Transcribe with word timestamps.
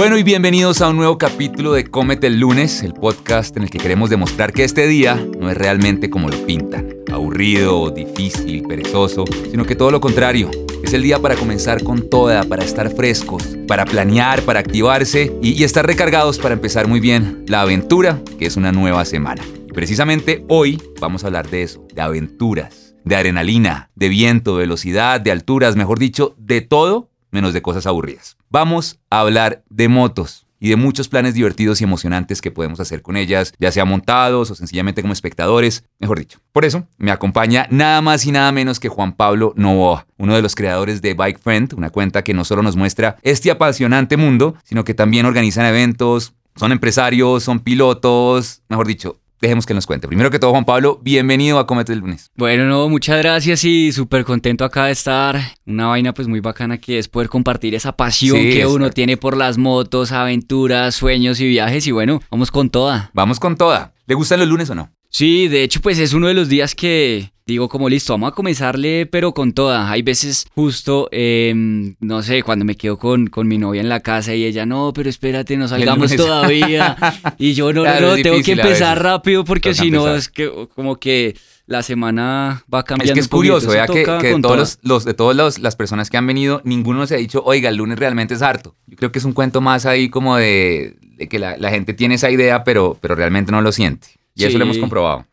Bueno 0.00 0.16
y 0.16 0.22
bienvenidos 0.22 0.80
a 0.80 0.88
un 0.88 0.96
nuevo 0.96 1.18
capítulo 1.18 1.74
de 1.74 1.84
Cómete 1.84 2.28
el 2.28 2.40
lunes, 2.40 2.82
el 2.82 2.94
podcast 2.94 3.54
en 3.58 3.64
el 3.64 3.70
que 3.70 3.76
queremos 3.76 4.08
demostrar 4.08 4.50
que 4.50 4.64
este 4.64 4.86
día 4.86 5.14
no 5.38 5.50
es 5.50 5.58
realmente 5.58 6.08
como 6.08 6.30
lo 6.30 6.46
pintan, 6.46 6.88
aburrido, 7.12 7.90
difícil, 7.90 8.62
perezoso, 8.62 9.26
sino 9.50 9.66
que 9.66 9.76
todo 9.76 9.90
lo 9.90 10.00
contrario. 10.00 10.50
Es 10.82 10.94
el 10.94 11.02
día 11.02 11.18
para 11.18 11.36
comenzar 11.36 11.84
con 11.84 12.08
toda, 12.08 12.44
para 12.44 12.64
estar 12.64 12.88
frescos, 12.88 13.58
para 13.68 13.84
planear, 13.84 14.40
para 14.40 14.60
activarse 14.60 15.36
y, 15.42 15.50
y 15.50 15.64
estar 15.64 15.86
recargados 15.86 16.38
para 16.38 16.54
empezar 16.54 16.88
muy 16.88 17.00
bien 17.00 17.44
la 17.46 17.60
aventura, 17.60 18.22
que 18.38 18.46
es 18.46 18.56
una 18.56 18.72
nueva 18.72 19.04
semana. 19.04 19.42
Y 19.68 19.72
precisamente 19.74 20.46
hoy 20.48 20.82
vamos 20.98 21.24
a 21.24 21.26
hablar 21.26 21.50
de 21.50 21.62
eso, 21.62 21.86
de 21.94 22.00
aventuras, 22.00 22.94
de 23.04 23.16
adrenalina, 23.16 23.90
de 23.96 24.08
viento, 24.08 24.54
de 24.54 24.60
velocidad, 24.60 25.20
de 25.20 25.30
alturas, 25.30 25.76
mejor 25.76 25.98
dicho, 25.98 26.34
de 26.38 26.62
todo 26.62 27.10
menos 27.30 27.52
de 27.52 27.60
cosas 27.60 27.86
aburridas. 27.86 28.39
Vamos 28.52 28.98
a 29.10 29.20
hablar 29.20 29.62
de 29.70 29.86
motos 29.86 30.44
y 30.58 30.70
de 30.70 30.76
muchos 30.76 31.08
planes 31.08 31.34
divertidos 31.34 31.80
y 31.80 31.84
emocionantes 31.84 32.42
que 32.42 32.50
podemos 32.50 32.80
hacer 32.80 33.00
con 33.00 33.16
ellas, 33.16 33.54
ya 33.60 33.70
sea 33.70 33.84
montados 33.84 34.50
o 34.50 34.56
sencillamente 34.56 35.02
como 35.02 35.12
espectadores, 35.12 35.84
mejor 36.00 36.18
dicho. 36.18 36.40
Por 36.50 36.64
eso 36.64 36.84
me 36.98 37.12
acompaña 37.12 37.68
nada 37.70 38.02
más 38.02 38.26
y 38.26 38.32
nada 38.32 38.50
menos 38.50 38.80
que 38.80 38.88
Juan 38.88 39.12
Pablo 39.12 39.52
Novoa, 39.54 40.08
uno 40.18 40.34
de 40.34 40.42
los 40.42 40.56
creadores 40.56 41.00
de 41.00 41.14
Bike 41.14 41.38
Friend, 41.38 41.74
una 41.74 41.90
cuenta 41.90 42.24
que 42.24 42.34
no 42.34 42.44
solo 42.44 42.64
nos 42.64 42.74
muestra 42.74 43.18
este 43.22 43.52
apasionante 43.52 44.16
mundo, 44.16 44.56
sino 44.64 44.82
que 44.82 44.94
también 44.94 45.26
organizan 45.26 45.66
eventos, 45.66 46.34
son 46.56 46.72
empresarios, 46.72 47.44
son 47.44 47.60
pilotos, 47.60 48.62
mejor 48.68 48.88
dicho, 48.88 49.19
dejemos 49.40 49.66
que 49.66 49.74
nos 49.74 49.86
cuente. 49.86 50.06
Primero 50.06 50.30
que 50.30 50.38
todo, 50.38 50.50
Juan 50.52 50.64
Pablo, 50.64 51.00
bienvenido 51.02 51.58
a 51.58 51.66
Comete 51.66 51.92
el 51.92 52.00
lunes. 52.00 52.30
Bueno, 52.36 52.66
no, 52.66 52.88
muchas 52.88 53.18
gracias 53.18 53.64
y 53.64 53.92
súper 53.92 54.24
contento 54.24 54.64
acá 54.64 54.86
de 54.86 54.92
estar. 54.92 55.40
Una 55.66 55.86
vaina 55.86 56.12
pues 56.12 56.28
muy 56.28 56.40
bacana 56.40 56.78
que 56.78 56.98
es 56.98 57.08
poder 57.08 57.28
compartir 57.28 57.74
esa 57.74 57.92
pasión 57.96 58.36
Sí, 58.36 58.52
que 58.52 58.66
uno 58.66 58.90
tiene 58.90 59.16
por 59.16 59.36
las 59.36 59.58
motos, 59.58 60.12
aventuras, 60.12 60.94
sueños 60.94 61.40
y 61.40 61.48
viajes 61.48 61.86
y 61.86 61.92
bueno, 61.92 62.20
vamos 62.30 62.50
con 62.50 62.70
toda. 62.70 63.10
Vamos 63.14 63.40
con 63.40 63.56
toda. 63.56 63.94
¿Le 64.06 64.14
gustan 64.14 64.40
los 64.40 64.48
lunes 64.48 64.68
o 64.70 64.74
no? 64.74 64.90
Sí, 65.10 65.48
de 65.48 65.64
hecho 65.64 65.80
pues 65.80 65.98
es 65.98 66.12
uno 66.14 66.28
de 66.28 66.34
los 66.34 66.48
días 66.48 66.74
que 66.76 67.32
digo 67.44 67.68
como 67.68 67.88
listo, 67.88 68.12
vamos 68.12 68.30
a 68.30 68.34
comenzarle 68.34 69.06
pero 69.06 69.34
con 69.34 69.52
toda. 69.52 69.90
Hay 69.90 70.02
veces 70.02 70.46
justo, 70.54 71.08
em, 71.10 71.96
no 71.98 72.22
sé, 72.22 72.44
cuando 72.44 72.64
me 72.64 72.76
quedo 72.76 72.96
con, 72.96 73.26
con 73.26 73.48
mi 73.48 73.58
novia 73.58 73.80
en 73.80 73.88
la 73.88 73.98
casa 74.00 74.34
y 74.36 74.44
ella, 74.44 74.66
no, 74.66 74.92
pero 74.94 75.10
espérate, 75.10 75.56
no 75.56 75.66
salgamos 75.68 76.14
todavía. 76.16 76.96
Y 77.38 77.54
yo 77.54 77.72
no, 77.72 77.80
no, 77.80 77.90
Claro, 77.90 78.06
no, 78.08 78.16
tengo 78.22 78.36
que 78.44 78.52
empezar 78.68 79.02
rápido 79.02 79.44
porque 79.44 79.70
si 79.74 79.90
no 79.90 80.04
es 80.14 80.28
que 80.28 80.68
como 80.76 80.96
que 81.00 81.36
la 81.66 81.82
semana 81.82 82.64
va 82.72 82.84
cambiando. 82.84 83.10
Es 83.12 83.14
que 83.14 83.20
es 83.20 83.28
curioso, 83.28 83.66
vea 83.70 83.86
que, 83.94 84.04
de 84.28 84.30
todos, 84.42 84.56
los, 84.58 84.78
los- 84.82 85.04
de 85.04 85.14
todas 85.14 85.36
los- 85.36 85.58
las 85.58 85.74
personas 85.74 86.08
que 86.08 86.18
han 86.18 86.26
venido, 86.28 86.60
ninguno 86.64 87.04
se 87.08 87.16
ha 87.16 87.18
dicho, 87.18 87.42
oiga, 87.44 87.68
el 87.68 87.76
lunes 87.76 87.98
realmente 87.98 88.34
es 88.34 88.42
harto. 88.42 88.76
Yo 88.86 88.96
creo 88.96 89.10
que 89.10 89.18
es 89.18 89.24
un 89.24 89.32
cuento 89.32 89.60
más 89.60 89.86
ahí 89.86 90.08
como 90.08 90.36
de, 90.36 90.96
de 91.16 91.28
que 91.28 91.40
la, 91.40 91.56
la 91.56 91.70
gente 91.70 91.94
tiene 91.94 92.14
esa 92.14 92.30
idea, 92.30 92.62
pero, 92.62 92.96
pero 93.00 93.16
realmente 93.16 93.50
no 93.50 93.60
lo 93.60 93.72
siente. 93.72 94.06
Y 94.40 94.48
eso 94.48 94.58
lo 94.58 94.64
hemos 94.64 94.78
comprobado. 94.78 95.26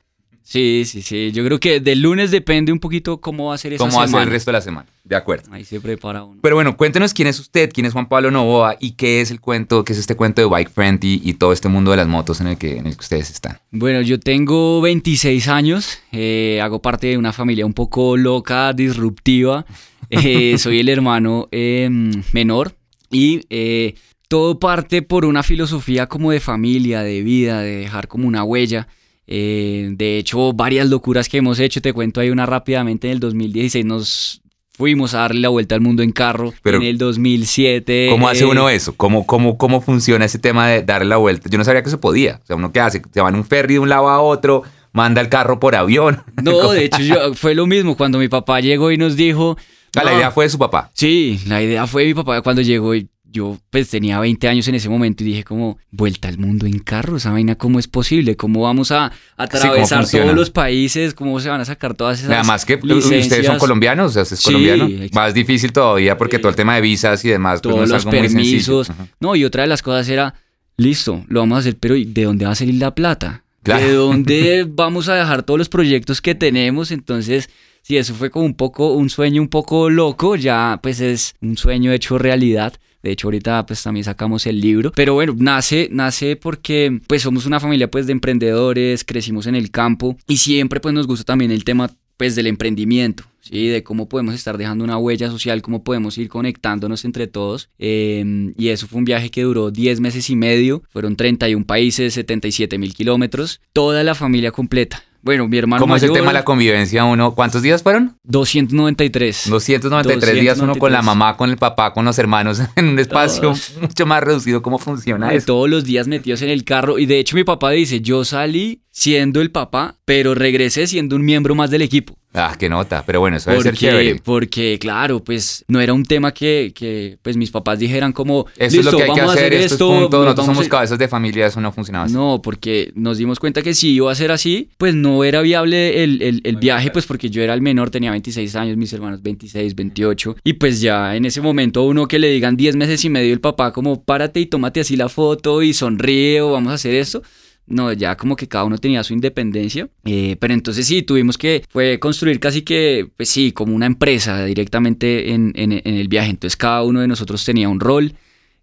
Sí, 0.47 0.83
sí, 0.85 1.01
sí. 1.01 1.33
Yo 1.33 1.43
creo 1.43 1.59
que 1.59 1.81
del 1.81 2.01
lunes 2.01 2.31
depende 2.31 2.71
un 2.71 2.79
poquito 2.79 3.19
cómo 3.19 3.47
va 3.47 3.55
a 3.55 3.57
ser 3.57 3.73
esa 3.73 3.83
¿Cómo 3.83 3.97
va 3.97 4.05
a 4.05 4.07
ser 4.07 4.21
el 4.21 4.29
resto 4.29 4.49
de 4.49 4.53
la 4.53 4.61
semana? 4.61 4.87
De 5.03 5.13
acuerdo. 5.13 5.51
Ahí 5.51 5.65
se 5.65 5.81
prepara 5.81 6.23
uno. 6.23 6.39
Pero 6.41 6.55
bueno, 6.55 6.77
cuéntenos 6.77 7.13
quién 7.13 7.27
es 7.27 7.37
usted, 7.37 7.69
quién 7.73 7.85
es 7.85 7.91
Juan 7.91 8.07
Pablo 8.07 8.31
Novoa 8.31 8.77
y 8.79 8.91
qué 8.91 9.19
es 9.19 9.29
el 9.29 9.41
cuento, 9.41 9.83
qué 9.83 9.91
es 9.91 9.99
este 9.99 10.15
cuento 10.15 10.41
de 10.41 10.47
Bike 10.47 10.69
Friend 10.69 11.03
y, 11.03 11.21
y 11.21 11.33
todo 11.33 11.51
este 11.51 11.67
mundo 11.67 11.91
de 11.91 11.97
las 11.97 12.07
motos 12.07 12.39
en 12.39 12.47
el 12.47 12.57
que, 12.57 12.77
en 12.77 12.87
el 12.87 12.93
que 12.95 13.01
ustedes 13.01 13.29
están. 13.29 13.59
Bueno, 13.71 13.99
yo 13.99 14.21
tengo 14.21 14.79
26 14.79 15.49
años, 15.49 15.99
eh, 16.13 16.61
hago 16.63 16.81
parte 16.81 17.07
de 17.07 17.17
una 17.17 17.33
familia 17.33 17.65
un 17.65 17.73
poco 17.73 18.15
loca, 18.15 18.71
disruptiva. 18.71 19.65
Eh, 20.09 20.57
soy 20.57 20.79
el 20.79 20.87
hermano 20.87 21.49
eh, 21.51 21.89
menor 22.31 22.77
y 23.11 23.41
eh, 23.49 23.95
todo 24.29 24.57
parte 24.57 25.01
por 25.01 25.25
una 25.25 25.43
filosofía 25.43 26.07
como 26.07 26.31
de 26.31 26.39
familia, 26.39 27.01
de 27.01 27.21
vida, 27.23 27.59
de 27.59 27.77
dejar 27.77 28.07
como 28.07 28.25
una 28.25 28.45
huella. 28.45 28.87
Eh, 29.27 29.89
de 29.91 30.17
hecho, 30.17 30.53
varias 30.53 30.89
locuras 30.89 31.27
que 31.27 31.37
hemos 31.37 31.59
hecho, 31.59 31.81
te 31.81 31.93
cuento 31.93 32.21
ahí 32.21 32.29
una 32.29 32.45
rápidamente. 32.45 33.07
En 33.07 33.13
el 33.13 33.19
2016 33.19 33.85
nos 33.85 34.41
fuimos 34.77 35.13
a 35.13 35.19
darle 35.19 35.41
la 35.41 35.49
vuelta 35.49 35.75
al 35.75 35.81
mundo 35.81 36.03
en 36.03 36.11
carro. 36.11 36.53
Pero, 36.63 36.77
en 36.77 36.83
el 36.83 36.97
2007... 36.97 38.07
¿Cómo 38.11 38.29
hace 38.29 38.43
eh, 38.43 38.47
uno 38.47 38.69
eso? 38.69 38.95
¿Cómo, 38.95 39.25
cómo, 39.25 39.57
¿Cómo 39.57 39.81
funciona 39.81 40.25
ese 40.25 40.39
tema 40.39 40.67
de 40.67 40.83
darle 40.83 41.09
la 41.09 41.17
vuelta? 41.17 41.49
Yo 41.49 41.57
no 41.57 41.63
sabía 41.63 41.83
que 41.83 41.89
se 41.89 41.97
podía. 41.97 42.39
O 42.43 42.45
sea, 42.45 42.55
¿uno 42.55 42.71
qué 42.71 42.79
hace? 42.79 43.01
Se 43.13 43.21
va 43.21 43.29
en 43.29 43.35
un 43.35 43.45
ferry 43.45 43.75
de 43.75 43.79
un 43.79 43.89
lado 43.89 44.07
a 44.07 44.21
otro, 44.21 44.63
manda 44.93 45.19
el 45.19 45.29
carro 45.29 45.59
por 45.59 45.75
avión. 45.75 46.21
No, 46.41 46.71
de 46.71 46.85
hecho 46.85 47.01
yo, 47.01 47.33
fue 47.33 47.55
lo 47.55 47.65
mismo 47.65 47.97
cuando 47.97 48.19
mi 48.19 48.29
papá 48.29 48.61
llegó 48.61 48.91
y 48.91 48.97
nos 48.97 49.15
dijo... 49.15 49.57
Ah, 49.95 50.03
la 50.03 50.13
idea 50.13 50.31
fue 50.31 50.45
de 50.45 50.49
su 50.51 50.59
papá. 50.59 50.91
Sí, 50.93 51.39
la 51.47 51.61
idea 51.61 51.87
fue 51.87 52.05
mi 52.05 52.13
papá 52.13 52.41
cuando 52.43 52.61
llegó 52.61 52.93
y 52.93 53.09
yo 53.31 53.57
pues 53.69 53.89
tenía 53.89 54.19
20 54.19 54.47
años 54.47 54.67
en 54.67 54.75
ese 54.75 54.89
momento 54.89 55.23
y 55.23 55.27
dije 55.27 55.43
como, 55.43 55.77
vuelta 55.91 56.27
al 56.27 56.37
mundo 56.37 56.65
en 56.65 56.79
carro, 56.79 57.17
esa 57.17 57.31
vaina, 57.31 57.55
¿cómo 57.55 57.77
es 57.79 57.87
posible? 57.87 58.35
¿Cómo 58.35 58.61
vamos 58.61 58.91
a 58.91 59.11
atravesar 59.35 60.07
todos 60.09 60.33
los 60.33 60.49
países? 60.49 61.13
¿Cómo 61.13 61.39
se 61.39 61.49
van 61.49 61.61
a 61.61 61.65
sacar 61.65 61.93
todas 61.93 62.19
esas 62.19 62.31
Además 62.31 62.65
que 62.65 62.75
ustedes 62.75 63.45
son 63.45 63.59
colombianos, 63.59 64.11
o 64.11 64.13
sea, 64.13 64.23
es 64.23 64.29
Sí, 64.39 64.45
colombiano. 64.45 64.87
Más 65.13 65.33
difícil 65.33 65.71
todavía 65.71 66.17
porque 66.17 66.39
todo 66.39 66.49
el 66.49 66.55
tema 66.55 66.75
de 66.75 66.81
visas 66.81 67.23
y 67.25 67.29
demás. 67.29 67.59
pues, 67.61 67.69
no 67.71 67.75
Todos 67.75 67.89
es 67.89 67.93
los 67.93 68.05
algo 68.05 68.11
permisos. 68.11 68.91
No, 69.19 69.35
y 69.35 69.43
otra 69.45 69.63
de 69.63 69.67
las 69.67 69.81
cosas 69.81 70.07
era, 70.09 70.33
listo, 70.77 71.23
lo 71.27 71.41
vamos 71.41 71.57
a 71.57 71.59
hacer, 71.59 71.77
pero 71.79 71.95
¿y 71.95 72.05
¿de 72.05 72.23
dónde 72.23 72.45
va 72.45 72.51
a 72.51 72.55
salir 72.55 72.75
la 72.75 72.95
plata? 72.95 73.43
Claro. 73.63 73.85
¿De 73.85 73.93
dónde 73.93 74.65
vamos 74.69 75.09
a 75.09 75.15
dejar 75.15 75.43
todos 75.43 75.57
los 75.57 75.69
proyectos 75.69 76.21
que 76.21 76.33
tenemos? 76.35 76.91
Entonces, 76.91 77.49
sí, 77.81 77.97
eso 77.97 78.13
fue 78.13 78.29
como 78.29 78.45
un 78.45 78.53
poco, 78.55 78.93
un 78.93 79.09
sueño 79.09 79.41
un 79.41 79.49
poco 79.49 79.89
loco, 79.89 80.35
ya 80.35 80.79
pues 80.81 81.01
es 81.01 81.35
un 81.41 81.57
sueño 81.57 81.91
hecho 81.91 82.17
realidad. 82.17 82.73
De 83.07 83.13
hecho, 83.13 83.27
ahorita 83.27 83.65
pues 83.65 83.81
también 83.81 84.03
sacamos 84.03 84.45
el 84.47 84.59
libro. 84.59 84.91
Pero 84.93 85.13
bueno, 85.13 85.33
nace, 85.37 85.87
nace 85.93 86.35
porque 86.35 86.99
pues 87.07 87.21
somos 87.21 87.45
una 87.45 87.61
familia 87.61 87.89
pues 87.89 88.05
de 88.05 88.11
emprendedores, 88.11 89.05
crecimos 89.05 89.47
en 89.47 89.55
el 89.55 89.71
campo 89.71 90.17
y 90.27 90.37
siempre 90.37 90.81
pues 90.81 90.93
nos 90.93 91.07
gusta 91.07 91.23
también 91.23 91.51
el 91.51 91.63
tema 91.63 91.89
pues 92.17 92.35
del 92.35 92.47
emprendimiento, 92.47 93.23
¿sí? 93.39 93.67
De 93.67 93.83
cómo 93.83 94.09
podemos 94.09 94.33
estar 94.35 94.57
dejando 94.57 94.83
una 94.83 94.97
huella 94.97 95.29
social, 95.29 95.61
cómo 95.61 95.85
podemos 95.85 96.17
ir 96.17 96.27
conectándonos 96.27 97.05
entre 97.05 97.27
todos. 97.27 97.69
Eh, 97.79 98.53
y 98.57 98.67
eso 98.67 98.87
fue 98.87 98.99
un 98.99 99.05
viaje 99.05 99.29
que 99.29 99.43
duró 99.43 99.71
10 99.71 100.01
meses 100.01 100.29
y 100.29 100.35
medio, 100.35 100.83
fueron 100.89 101.15
31 101.15 101.65
países, 101.65 102.15
77 102.15 102.77
mil 102.77 102.93
kilómetros, 102.93 103.61
toda 103.71 104.03
la 104.03 104.15
familia 104.15 104.51
completa. 104.51 105.03
Bueno, 105.27 105.45
mi 105.49 105.57
hermano 105.57 105.81
¿Cómo 105.81 105.93
es 105.97 106.03
el 106.03 106.13
tema 106.13 106.27
de 106.27 106.35
la 106.35 106.45
convivencia 106.45 107.03
uno? 107.03 107.35
¿Cuántos 107.35 107.61
días 107.61 107.83
fueron? 107.83 108.15
293. 108.23 109.49
293 109.49 110.41
días 110.41 110.57
uno 110.59 110.75
con 110.77 110.93
la 110.93 110.99
293. 110.99 111.05
mamá, 111.05 111.35
con 111.35 111.49
el 111.49 111.57
papá, 111.57 111.91
con 111.93 112.05
los 112.05 112.17
hermanos 112.17 112.61
en 112.77 112.87
un 112.87 112.97
espacio 112.99 113.41
Todos. 113.41 113.73
mucho 113.81 114.05
más 114.05 114.23
reducido. 114.23 114.61
¿Cómo 114.61 114.77
funciona 114.79 115.33
eso? 115.33 115.47
todos 115.47 115.69
los 115.69 115.83
días 115.83 116.07
metidos 116.07 116.41
en 116.43 116.49
el 116.49 116.63
carro. 116.63 116.97
Y 116.97 117.05
de 117.07 117.19
hecho 117.19 117.35
mi 117.35 117.43
papá 117.43 117.71
dice, 117.71 117.99
yo 117.99 118.23
salí 118.23 118.83
siendo 118.89 119.41
el 119.41 119.51
papá, 119.51 119.95
pero 120.05 120.33
regresé 120.33 120.87
siendo 120.87 121.17
un 121.17 121.25
miembro 121.25 121.55
más 121.55 121.69
del 121.69 121.81
equipo. 121.83 122.15
Ah, 122.33 122.55
qué 122.57 122.67
nota. 122.69 123.03
Pero 123.05 123.19
bueno, 123.19 123.37
eso 123.37 123.49
debe 123.51 123.63
ser 123.63 123.75
chévere. 123.75 124.21
porque, 124.23 124.77
claro, 124.79 125.23
pues 125.23 125.63
no 125.67 125.79
era 125.81 125.93
un 125.93 126.03
tema 126.03 126.33
que, 126.33 126.71
que, 126.75 127.17
pues 127.21 127.35
mis 127.37 127.49
papás 127.51 127.79
dijeran 127.79 128.11
como, 128.11 128.45
es 128.57 128.73
lo 128.83 128.91
que 128.95 129.03
hay 129.03 129.13
que 129.13 129.21
hacer, 129.21 129.29
hacer 129.45 129.53
esto, 129.53 129.73
esto. 129.73 129.93
es 129.93 130.01
punto. 130.01 130.17
nos 130.17 130.25
Nosotros 130.25 130.45
somos 130.47 130.65
a- 130.65 130.69
cabezas 130.69 130.99
de 130.99 131.07
familia, 131.07 131.47
eso 131.47 131.61
no 131.61 131.71
funcionaba 131.71 132.05
así. 132.05 132.13
No, 132.13 132.41
porque 132.43 132.91
nos 132.95 133.17
dimos 133.17 133.39
cuenta 133.39 133.61
que 133.61 133.73
si 133.73 133.89
iba 133.93 134.11
a 134.11 134.15
ser 134.15 134.31
así, 134.31 134.69
pues 134.77 134.93
no 134.93 135.16
era 135.23 135.41
viable 135.41 136.03
el, 136.03 136.21
el- 136.21 136.41
el 136.43 136.55
viaje, 136.57 136.91
pues 136.91 137.05
porque 137.05 137.29
yo 137.29 137.41
era 137.41 137.53
el 137.53 137.61
menor, 137.61 137.89
tenía 137.89 138.11
26 138.11 138.55
años, 138.55 138.77
mis 138.77 138.91
hermanos 138.93 139.21
26, 139.21 139.75
28. 139.75 140.35
Y 140.43 140.53
pues 140.53 140.81
ya 140.81 141.15
en 141.15 141.25
ese 141.25 141.41
momento 141.41 141.83
uno 141.83 142.07
que 142.07 142.19
le 142.19 142.29
digan 142.29 142.57
10 142.57 142.75
meses 142.75 143.03
y 143.05 143.09
medio 143.09 143.33
el 143.33 143.39
papá 143.41 143.71
como 143.73 144.03
párate 144.03 144.39
y 144.39 144.45
tómate 144.45 144.79
así 144.81 144.95
la 144.95 145.09
foto 145.09 145.61
y 145.61 145.73
sonríe 145.73 146.41
o 146.41 146.51
vamos 146.51 146.71
a 146.71 146.75
hacer 146.75 146.93
esto. 146.95 147.21
No, 147.69 147.91
ya 147.91 148.15
como 148.15 148.37
que 148.37 148.47
cada 148.47 148.63
uno 148.63 148.77
tenía 148.77 149.03
su 149.03 149.13
independencia. 149.13 149.89
Eh, 150.05 150.37
pero 150.39 150.53
entonces 150.53 150.87
sí, 150.87 151.01
tuvimos 151.01 151.37
que 151.37 151.63
fue 151.69 151.99
construir 151.99 152.39
casi 152.39 152.61
que, 152.61 153.09
pues 153.17 153.27
sí, 153.29 153.51
como 153.51 153.75
una 153.75 153.85
empresa 153.87 154.45
directamente 154.45 155.31
en, 155.33 155.51
en- 155.55 155.73
en 155.73 155.95
el 155.95 156.07
viaje. 156.07 156.29
Entonces 156.29 156.55
cada 156.55 156.83
uno 156.83 157.01
de 157.01 157.07
nosotros 157.09 157.43
tenía 157.43 157.67
un 157.67 157.81
rol. 157.81 158.13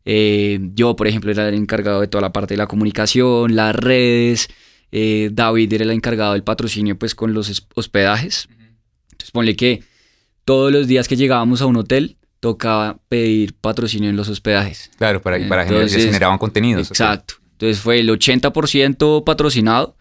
Eh, 0.07 0.59
yo, 0.75 0.97
por 0.97 1.07
ejemplo, 1.07 1.31
era 1.31 1.49
el 1.49 1.55
encargado 1.55 2.00
de 2.00 2.09
toda 2.09 2.23
la 2.23 2.33
parte 2.33 2.55
de 2.55 2.59
la 2.59 2.67
comunicación, 2.67 3.55
las 3.57 3.75
redes. 3.77 4.49
Eh, 4.96 5.31
David 5.32 5.73
era 5.73 5.82
el 5.85 5.91
encargado 5.91 6.35
del 6.35 6.44
patrocinio, 6.44 6.96
pues 6.96 7.17
con 7.17 7.35
los 7.35 7.49
es- 7.49 7.67
hospedajes. 7.75 8.49
Entonces, 9.11 9.31
ponle 9.32 9.56
que 9.56 9.82
todos 10.44 10.70
los 10.70 10.87
días 10.87 11.08
que 11.08 11.17
llegábamos 11.17 11.61
a 11.62 11.67
un 11.67 11.76
hotel, 11.76 12.17
tocaba 12.38 12.99
pedir 13.08 13.55
patrocinio 13.55 14.08
en 14.11 14.17
los 14.17 14.29
hospedajes. 14.29 14.91
Claro, 14.99 15.20
para, 15.23 15.37
para 15.49 15.64
generar, 15.64 15.82
Entonces, 15.85 16.02
se 16.02 16.08
generaban 16.08 16.38
contenidos. 16.38 16.88
Exacto. 16.91 17.35
Entonces 17.52 17.81
fue 17.81 17.99
el 18.00 18.08
80% 18.11 19.25
patrocinado. 19.25 19.96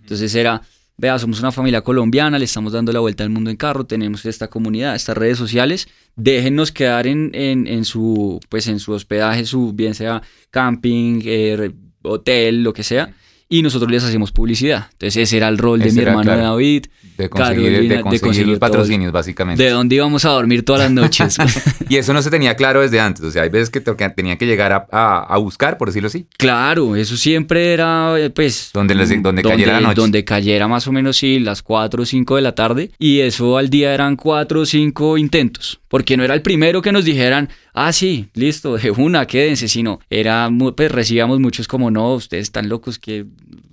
Entonces 0.00 0.34
era, 0.34 0.62
vea, 0.96 1.18
somos 1.18 1.40
una 1.40 1.52
familia 1.52 1.82
colombiana, 1.82 2.38
le 2.38 2.44
estamos 2.44 2.72
dando 2.72 2.92
la 2.92 3.00
vuelta 3.00 3.24
al 3.24 3.30
mundo 3.30 3.50
en 3.50 3.56
carro, 3.56 3.84
tenemos 3.84 4.24
esta 4.24 4.48
comunidad, 4.48 4.94
estas 4.94 5.16
redes 5.16 5.36
sociales, 5.38 5.88
déjennos 6.16 6.72
quedar 6.72 7.06
en, 7.06 7.30
en, 7.34 7.66
en 7.66 7.84
su, 7.84 8.40
pues 8.48 8.66
en 8.68 8.78
su 8.80 8.92
hospedaje, 8.92 9.44
su 9.44 9.72
bien 9.72 9.94
sea 9.94 10.22
camping, 10.50 11.20
eh, 11.24 11.72
hotel, 12.02 12.62
lo 12.62 12.72
que 12.72 12.82
sea. 12.84 13.12
Y 13.48 13.62
nosotros 13.62 13.90
les 13.90 14.04
hacemos 14.04 14.32
publicidad. 14.32 14.88
Entonces 14.92 15.16
ese 15.16 15.36
era 15.38 15.48
el 15.48 15.58
rol 15.58 15.80
de 15.80 15.86
Ese 15.88 15.96
mi 15.96 16.02
era, 16.02 16.10
hermano 16.12 16.32
claro. 16.32 16.42
David. 16.42 16.86
De 17.18 17.28
conseguir, 17.28 17.64
de 17.64 17.70
Carolina, 17.70 17.94
de 17.96 18.00
conseguir 18.02 18.20
conseguir 18.22 18.48
los 18.48 18.58
todo. 18.60 18.70
patrocinios, 18.70 19.12
básicamente. 19.12 19.62
De 19.62 19.70
dónde 19.70 19.96
íbamos 19.96 20.24
a 20.24 20.30
dormir 20.30 20.64
todas 20.64 20.82
las 20.82 20.92
noches. 20.92 21.36
Y 21.90 21.96
eso 21.96 22.12
no 22.12 22.20
se 22.20 22.30
tenía 22.30 22.54
claro 22.54 22.82
desde 22.82 23.00
antes. 23.00 23.24
O 23.24 23.30
sea, 23.30 23.42
hay 23.44 23.48
veces 23.48 23.70
que 23.70 23.80
te- 23.80 23.96
que 23.96 24.46
llegar 24.46 24.72
a, 24.72 24.86
a- 24.92 25.20
a 25.34 25.38
buscar, 25.38 25.78
por 25.78 25.88
decirlo 25.88 26.06
así. 26.08 26.26
claro, 26.36 26.94
eso 26.96 27.16
siempre 27.16 27.72
era, 27.72 28.14
pues... 28.34 28.70
Donde 28.74 28.94
les- 28.94 29.22
donde 29.22 29.42
cayera 29.42 29.72
la 29.74 29.80
noche. 29.80 30.00
Donde 30.00 30.22
cayera 30.24 30.68
más 30.68 30.86
o 30.86 30.92
menos, 30.92 31.16
sí, 31.16 31.38
las 31.40 31.62
4 31.62 32.02
o 32.02 32.06
5 32.06 32.36
de 32.36 32.42
la 32.42 32.54
tarde. 32.54 32.90
Y 32.98 33.20
eso 33.20 33.56
al 33.56 33.70
día 33.70 33.94
eran 33.94 34.16
4 34.16 34.60
o 34.60 34.66
5 34.66 35.16
intentos. 35.18 35.80
Porque 35.88 36.18
no 36.18 36.24
era 36.24 36.34
el 36.34 36.42
primero 36.42 36.82
que 36.82 36.92
nos 36.92 37.06
dijeran, 37.06 37.48
ah, 37.72 37.92
sí, 37.94 38.28
listo, 38.34 38.76
de 38.76 38.90
una, 38.90 39.26
quédense. 39.26 39.66
Sino 39.68 40.00
era, 40.10 40.50
pues 40.76 40.92
recibíamos 40.92 41.40
muchos 41.40 41.66
como, 41.66 41.90
no, 41.90 42.12
ustedes 42.14 42.42
están 42.42 42.68
locos 42.68 42.98
que 42.98 43.24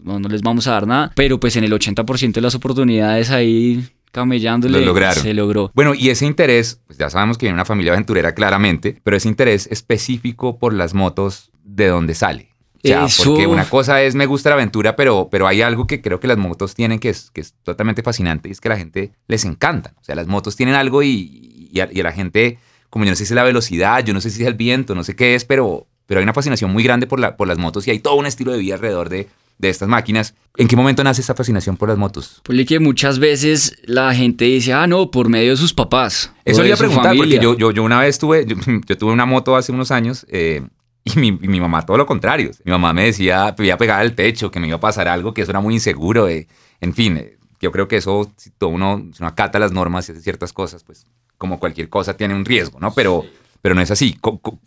no, 0.06 0.19
no 0.19 0.30
les 0.30 0.42
vamos 0.42 0.68
a 0.68 0.72
dar 0.72 0.88
nada. 0.88 1.12
Pero 1.16 1.40
pues 1.40 1.56
en 1.56 1.63
el 1.63 1.74
80% 1.74 2.31
de 2.34 2.42
las 2.42 2.56
oportunidades 2.56 3.31
ahí 3.31 3.84
camellándole, 4.12 4.80
Lo 4.80 4.86
lograron. 4.86 5.22
se 5.22 5.34
logró. 5.34 5.72
Bueno, 5.74 5.94
y 5.94 6.10
ese 6.10 6.25
interés, 6.25 6.80
pues 6.88 6.98
ya 6.98 7.10
sabemos 7.10 7.38
que 7.38 7.46
viene 7.48 7.56
una 7.56 7.66
familia 7.66 7.92
aventurera 7.92 8.34
claramente, 8.34 9.00
pero 9.04 9.18
ese 9.18 9.28
interés 9.28 9.68
específico 9.72 10.57
por 10.57 10.74
las 10.74 10.94
motos, 10.94 11.52
¿de 11.63 11.88
dónde 11.88 12.13
sale? 12.16 12.50
O 12.84 12.88
sea, 12.88 13.06
Eso- 13.06 13.31
porque 13.34 13.48
una 13.48 13.66
cosa 13.68 14.02
es 14.04 14.13
me 14.16 14.25
gusta 14.28 14.50
la 14.50 14.56
aventura, 14.56 14.96
pero, 14.96 15.28
pero 15.31 15.48
hay 15.48 15.62
algo 15.63 15.88
que 15.88 16.02
creo 16.02 16.19
que 16.19 16.28
las 16.28 16.38
motos 16.38 16.75
tienen 16.75 17.00
que 17.00 17.10
es, 17.10 17.31
que 17.31 17.42
es 17.42 17.56
totalmente 17.63 18.04
fascinante 18.04 18.48
y 18.48 18.52
es 18.52 18.62
que 18.62 18.68
a 18.68 18.74
la 18.74 18.78
gente 18.78 19.12
les 19.28 19.44
encanta. 19.44 19.94
O 20.00 20.04
sea, 20.04 20.13
las 20.16 20.28
motos 20.28 20.56
tienen 20.56 20.75
algo 20.75 21.02
y, 21.04 21.69
y 21.74 21.80
a, 21.80 21.90
y 21.92 22.00
a 22.00 22.04
la 22.04 22.12
gente, 22.12 22.60
como 22.92 23.04
yo 23.06 23.12
no 23.12 23.16
sé 23.16 23.25
si 23.25 23.34
es 23.34 23.36
la 23.36 23.44
velocidad, 23.44 24.06
yo 24.06 24.13
no 24.13 24.22
sé 24.22 24.30
si 24.30 24.44
es 24.44 24.48
el 24.48 24.54
viento, 24.54 24.94
no 24.96 25.04
sé 25.04 25.16
qué 25.16 25.34
es, 25.36 25.44
pero, 25.46 25.88
pero 26.06 26.19
hay 26.19 26.24
una 26.24 26.34
fascinación 26.34 26.72
muy 26.72 26.84
grande 26.84 27.07
por, 27.07 27.19
la, 27.19 27.36
por 27.38 27.48
las 27.48 27.57
motos 27.57 27.88
y 27.88 27.92
hay 27.92 28.00
todo 28.00 28.16
un 28.16 28.28
estilo 28.28 28.52
de 28.54 28.60
vida 28.60 28.75
alrededor 28.75 29.10
de, 29.10 29.28
de 29.57 29.69
estas 29.69 29.88
máquinas. 29.88 30.36
¿En 30.57 30.68
qué 30.68 30.75
momento 30.75 31.04
nace 31.04 31.22
esta 31.22 31.36
fascinación 31.36 31.78
por 31.78 31.90
las 31.90 31.98
motos? 31.98 32.42
Pues 32.44 32.66
que 32.66 32.80
muchas 32.80 33.19
veces 33.19 33.78
la 33.84 34.13
gente 34.13 34.46
dice, 34.46 34.74
ah, 34.74 34.88
no, 34.88 35.12
por 35.12 35.30
medio 35.30 35.52
de 35.52 35.57
sus 35.57 35.74
papás. 35.74 36.31
Eso 36.46 36.62
le 36.62 36.69
iba 36.69 36.75
a 36.75 36.78
preguntar, 36.78 37.06
familia". 37.16 37.40
porque 37.40 37.44
yo, 37.44 37.57
yo, 37.57 37.72
yo 37.72 37.84
una 37.84 38.00
vez 38.00 38.18
tuve, 38.19 38.46
yo, 38.46 38.56
yo 38.86 38.98
tuve 38.98 39.12
una 39.12 39.25
moto 39.25 39.56
hace 39.56 39.72
unos 39.72 39.92
años 39.92 40.25
eh, 40.30 40.62
y, 41.04 41.19
mi, 41.19 41.28
y 41.28 41.48
mi 41.48 41.60
mamá 41.60 41.86
todo 41.86 41.98
lo 41.98 42.06
contrario. 42.06 42.52
Mi 42.63 42.72
mamá 42.72 42.94
me 42.94 43.06
decía, 43.06 43.54
me 43.57 43.66
iba 43.66 43.75
a 43.75 43.78
pegar 43.78 44.00
al 44.00 44.13
techo, 44.13 44.52
que 44.52 44.60
me 44.60 44.68
iba 44.68 44.78
a 44.78 44.80
pasar 44.80 45.07
algo, 45.07 45.34
que 45.34 45.42
eso 45.42 45.52
era 45.52 45.60
muy 45.60 45.74
inseguro. 45.74 46.28
eh, 46.28 46.48
en 46.81 46.94
fin, 46.94 47.18
eh, 47.18 47.38
yo 47.60 47.72
creo 47.72 47.88
que 47.88 47.98
eso, 47.98 48.31
si 48.38 48.52
todo 48.52 48.69
uno, 48.69 49.10
si 49.13 49.22
uno 49.22 49.28
acata 49.28 49.60
las 49.60 49.72
normas 49.72 50.07
y 50.07 50.12
hace 50.12 50.22
ciertas 50.22 50.54
cosas, 50.54 50.84
pues 50.84 51.06
como 51.38 51.60
cualquier 51.60 51.90
cosa 51.90 52.16
tiene 52.16 52.34
un 52.34 52.46
riesgo, 52.46 52.80
¿no? 52.80 52.94
Pero, 52.94 53.25
pero 53.66 53.74
no 53.74 53.82
es 53.82 53.90
así. 53.90 54.16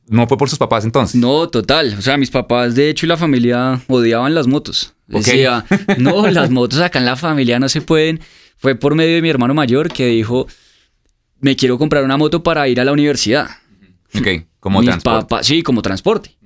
¿No 0.08 0.26
fue 0.26 0.36
por 0.36 0.50
sus 0.50 0.58
papás 0.58 0.84
entonces? 0.84 1.14
No, 1.20 1.48
total. 1.48 1.94
O 1.96 2.02
sea, 2.02 2.16
mis 2.16 2.32
papás, 2.32 2.74
de 2.74 2.90
hecho, 2.90 3.06
y 3.06 3.08
la 3.08 3.16
familia 3.16 3.80
odiaban 3.86 4.34
las 4.34 4.48
motos. 4.48 4.92
Decía, 5.06 5.64
no, 5.98 6.26
las 6.26 6.50
motos 6.50 6.80
acá 6.80 6.98
en 6.98 7.04
la 7.04 7.14
familia 7.14 7.60
no 7.60 7.68
se 7.68 7.80
pueden. 7.80 8.18
Fue 8.56 8.74
por 8.74 8.96
medio 8.96 9.14
de 9.14 9.22
mi 9.22 9.28
hermano 9.28 9.54
mayor 9.54 9.92
que 9.92 10.06
dijo, 10.06 10.48
me 11.38 11.54
quiero 11.54 11.78
comprar 11.78 12.02
una 12.02 12.16
moto 12.16 12.42
para 12.42 12.66
ir 12.66 12.80
a 12.80 12.84
la 12.84 12.90
universidad. 12.90 13.48
Ok, 14.16 14.46
como 14.58 14.80
Mis 14.80 14.88
transporte. 14.88 15.20
papás, 15.28 15.46
sí, 15.46 15.62
como 15.62 15.80
transporte. 15.80 16.36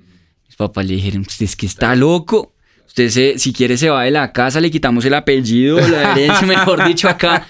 Mis 0.45 0.55
papás 0.55 0.85
le 0.85 0.93
dijeron, 0.93 1.21
usted 1.21 1.45
es 1.45 1.55
que 1.55 1.65
está 1.65 1.95
loco. 1.95 2.53
Usted 2.85 3.09
se, 3.09 3.39
si 3.39 3.51
quiere 3.51 3.77
se 3.77 3.89
va 3.89 4.03
de 4.03 4.11
la 4.11 4.31
casa, 4.31 4.61
le 4.61 4.69
quitamos 4.69 5.03
el 5.05 5.15
apellido, 5.15 5.79
la 5.79 6.11
herencia, 6.11 6.41
mejor 6.45 6.87
dicho, 6.87 7.09
acá. 7.09 7.47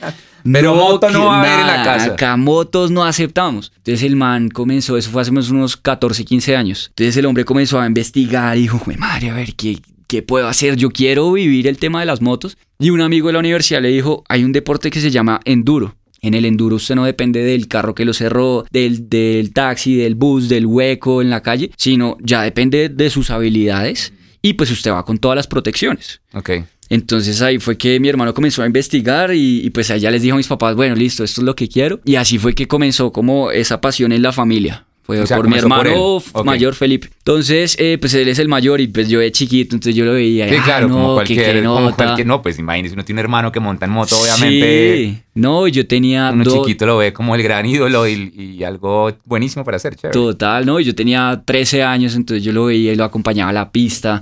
Pero 0.52 0.76
moto 0.76 1.10
no 1.10 1.26
va 1.26 1.38
a 1.38 1.40
haber 1.42 1.60
en 1.60 1.68
la 1.68 1.84
casa. 1.84 2.06
Acá 2.14 2.38
motos 2.38 2.92
no 2.92 3.04
aceptamos. 3.06 3.72
Entonces 3.78 4.04
el 4.04 4.16
man 4.16 4.50
comenzó, 4.50 4.98
eso 4.98 5.10
fue 5.12 5.22
hace 5.22 5.32
unos 5.32 5.78
14, 5.78 6.26
15 6.26 6.56
años. 6.56 6.88
Entonces 6.90 7.16
el 7.18 7.26
hombre 7.26 7.46
comenzó 7.46 7.80
a 7.80 7.86
investigar 7.88 8.58
y 8.58 8.62
dijo, 8.62 8.78
"Jue 8.78 8.98
madre, 8.98 9.30
a 9.30 9.34
ver, 9.36 9.56
¿qué, 9.56 9.80
¿qué 10.08 10.22
puedo 10.22 10.48
hacer? 10.48 10.76
Yo 10.76 10.92
quiero 10.92 11.32
vivir 11.32 11.68
el 11.68 11.78
tema 11.78 12.00
de 12.02 12.06
las 12.06 12.22
motos. 12.22 12.58
Y 12.80 12.90
un 12.90 13.02
amigo 13.02 13.28
de 13.28 13.34
la 13.34 13.40
universidad 13.40 13.82
le 13.82 13.90
dijo, 13.90 14.24
hay 14.30 14.44
un 14.44 14.52
deporte 14.52 14.92
que 14.92 15.00
se 15.00 15.10
llama 15.12 15.40
enduro. 15.46 15.96
En 16.22 16.34
el 16.34 16.46
enduro 16.46 16.78
usted 16.78 16.96
no 16.96 17.04
depende 17.04 17.44
del 17.44 17.68
carro 17.68 17.96
que 17.96 18.06
lo 18.06 18.14
cerró, 18.14 18.66
del, 18.72 19.10
del 19.10 19.54
taxi, 19.54 19.96
del 19.96 20.16
bus, 20.16 20.50
del 20.50 20.66
hueco 20.66 21.22
en 21.22 21.30
la 21.30 21.42
calle, 21.42 21.72
sino 21.78 22.18
ya 22.22 22.42
depende 22.44 22.90
de 22.90 23.10
sus 23.10 23.30
habilidades 23.30 24.14
y 24.42 24.54
pues 24.54 24.72
usted 24.72 24.92
va 24.92 25.04
con 25.04 25.18
todas 25.18 25.36
las 25.36 25.48
protecciones. 25.48 26.22
Ok. 26.34 26.52
Entonces 26.90 27.42
ahí 27.42 27.60
fue 27.60 27.78
que 27.78 28.00
mi 28.00 28.10
hermano 28.10 28.34
comenzó 28.34 28.64
a 28.64 28.66
investigar 28.66 29.34
y, 29.34 29.62
y, 29.66 29.70
pues 29.72 29.90
allá 29.92 30.12
les 30.12 30.22
dijo 30.22 30.36
a 30.36 30.38
mis 30.38 30.48
papás, 30.48 30.76
bueno, 30.76 30.96
listo, 30.96 31.24
esto 31.24 31.42
es 31.42 31.46
lo 31.46 31.56
que 31.56 31.68
quiero. 31.68 32.00
Y 32.06 32.16
así 32.16 32.38
fue 32.38 32.54
que 32.54 32.68
comenzó 32.68 33.12
como 33.12 33.52
esa 33.52 33.82
pasión 33.82 34.12
en 34.12 34.22
la 34.22 34.32
familia. 34.32 34.86
Fue 35.06 35.20
O 35.20 35.26
sea, 35.28 35.36
por 35.36 35.48
mi 35.48 35.56
por 35.56 35.64
hermano 35.64 36.24
mayor 36.46 36.76
Felipe. 36.76 37.10
Entonces, 37.18 37.76
eh, 37.78 37.98
pues 38.00 38.14
él 38.14 38.30
es 38.30 38.40
el 38.40 38.48
mayor 38.48 38.80
y 38.80 38.88
pues 38.88 39.10
yo 39.10 39.20
de 39.20 39.34
chiquito, 39.34 39.76
entonces 39.76 39.96
yo 39.96 40.06
lo 40.06 40.14
veía. 40.14 40.48
Sí, 40.48 40.56
ah, 40.58 40.64
claro, 40.64 40.88
no, 40.88 40.94
como 40.96 41.08
que 41.10 41.36
cualquier, 41.36 41.64
como 41.66 41.92
cualquier- 41.92 42.26
no, 42.26 42.42
pues 42.42 42.58
imagínese, 42.58 42.94
uno 42.94 43.04
tiene 43.04 43.20
un 43.20 43.26
hermano 43.26 43.52
que 43.52 43.60
monta 43.60 43.86
en 43.86 43.92
moto, 43.92 44.18
obviamente. 44.18 44.96
Sí, 44.98 45.20
no, 45.36 45.68
yo 45.68 45.86
tenía 45.88 46.32
Uno 46.34 46.46
chiquito 46.46 46.86
lo 46.86 46.98
ve 47.00 47.12
como 47.12 47.36
el 47.36 47.44
gran 47.44 47.66
ídolo 47.66 48.08
y, 48.08 48.32
y 48.34 48.64
algo 48.64 49.12
buenísimo 49.26 49.66
para 49.66 49.76
hacer, 49.76 49.96
chévere. 49.98 50.14
Total, 50.14 50.66
¿no? 50.66 50.80
Yo 50.80 50.96
tenía 50.96 51.42
13 51.44 51.84
años, 51.84 52.16
entonces 52.16 52.42
yo 52.42 52.54
lo 52.54 52.66
veía 52.66 52.94
y 52.94 52.96
lo 52.96 53.04
acompañaba 53.04 53.50
a 53.50 53.54
la 53.54 53.72
pista. 53.74 54.22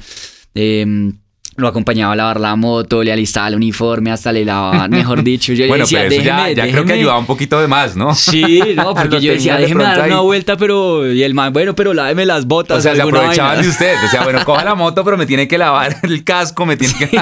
eh, 0.56 1.12
lo 1.58 1.68
acompañaba 1.68 2.14
a 2.14 2.16
lavar 2.16 2.40
la 2.40 2.56
moto, 2.56 3.04
le 3.04 3.12
alistaba 3.12 3.48
el 3.50 3.56
uniforme, 3.56 4.12
hasta 4.12 4.32
le 4.32 4.46
lavaba, 4.46 4.88
mejor 4.90 5.24
dicho. 5.24 5.54
Yo 5.54 5.64
le 5.64 5.68
bueno, 5.70 5.84
decía, 5.84 6.00
pero 6.08 6.14
eso 6.14 6.24
ya, 6.24 6.36
déjeme, 6.46 6.56
ya 6.56 6.64
creo 6.64 6.74
que 6.74 6.78
déjeme". 6.82 6.94
ayudaba 6.94 7.20
un 7.20 7.26
poquito 7.26 7.60
de 7.62 7.68
más, 7.68 7.96
¿no? 7.96 8.16
Sí, 8.16 8.62
no, 8.76 8.94
porque 8.96 9.22
yo 9.22 9.34
decía, 9.34 9.56
de 9.56 9.64
déjeme 9.64 9.84
dar 9.84 10.08
una 10.08 10.22
vuelta, 10.22 10.58
pero. 10.58 11.12
Y 11.12 11.24
el 11.24 11.34
man, 11.34 11.54
bueno, 11.54 11.76
pero 11.76 11.94
láveme 11.94 12.26
las 12.26 12.46
botas. 12.46 12.78
O 12.80 12.82
sea, 12.82 12.96
se 12.96 13.02
aprovechaban 13.02 13.56
vaina. 13.58 13.64
de 13.64 13.70
usted. 13.70 13.96
O 14.06 14.08
sea, 14.08 14.24
bueno, 14.24 14.40
coja 14.46 14.64
la 14.64 14.76
moto, 14.76 15.04
pero 15.04 15.18
me 15.18 15.26
tiene 15.26 15.48
que 15.48 15.58
lavar 15.58 15.98
el 16.04 16.24
casco, 16.24 16.66
me 16.66 16.78
tiene 16.78 16.94
que... 16.98 17.22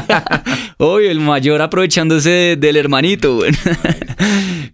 Obvio, 0.78 1.12
el 1.12 1.20
mayor 1.20 1.62
aprovechándose 1.62 2.30
de- 2.30 2.56
del 2.56 2.78
hermanito, 2.78 3.36
güey. 3.36 3.52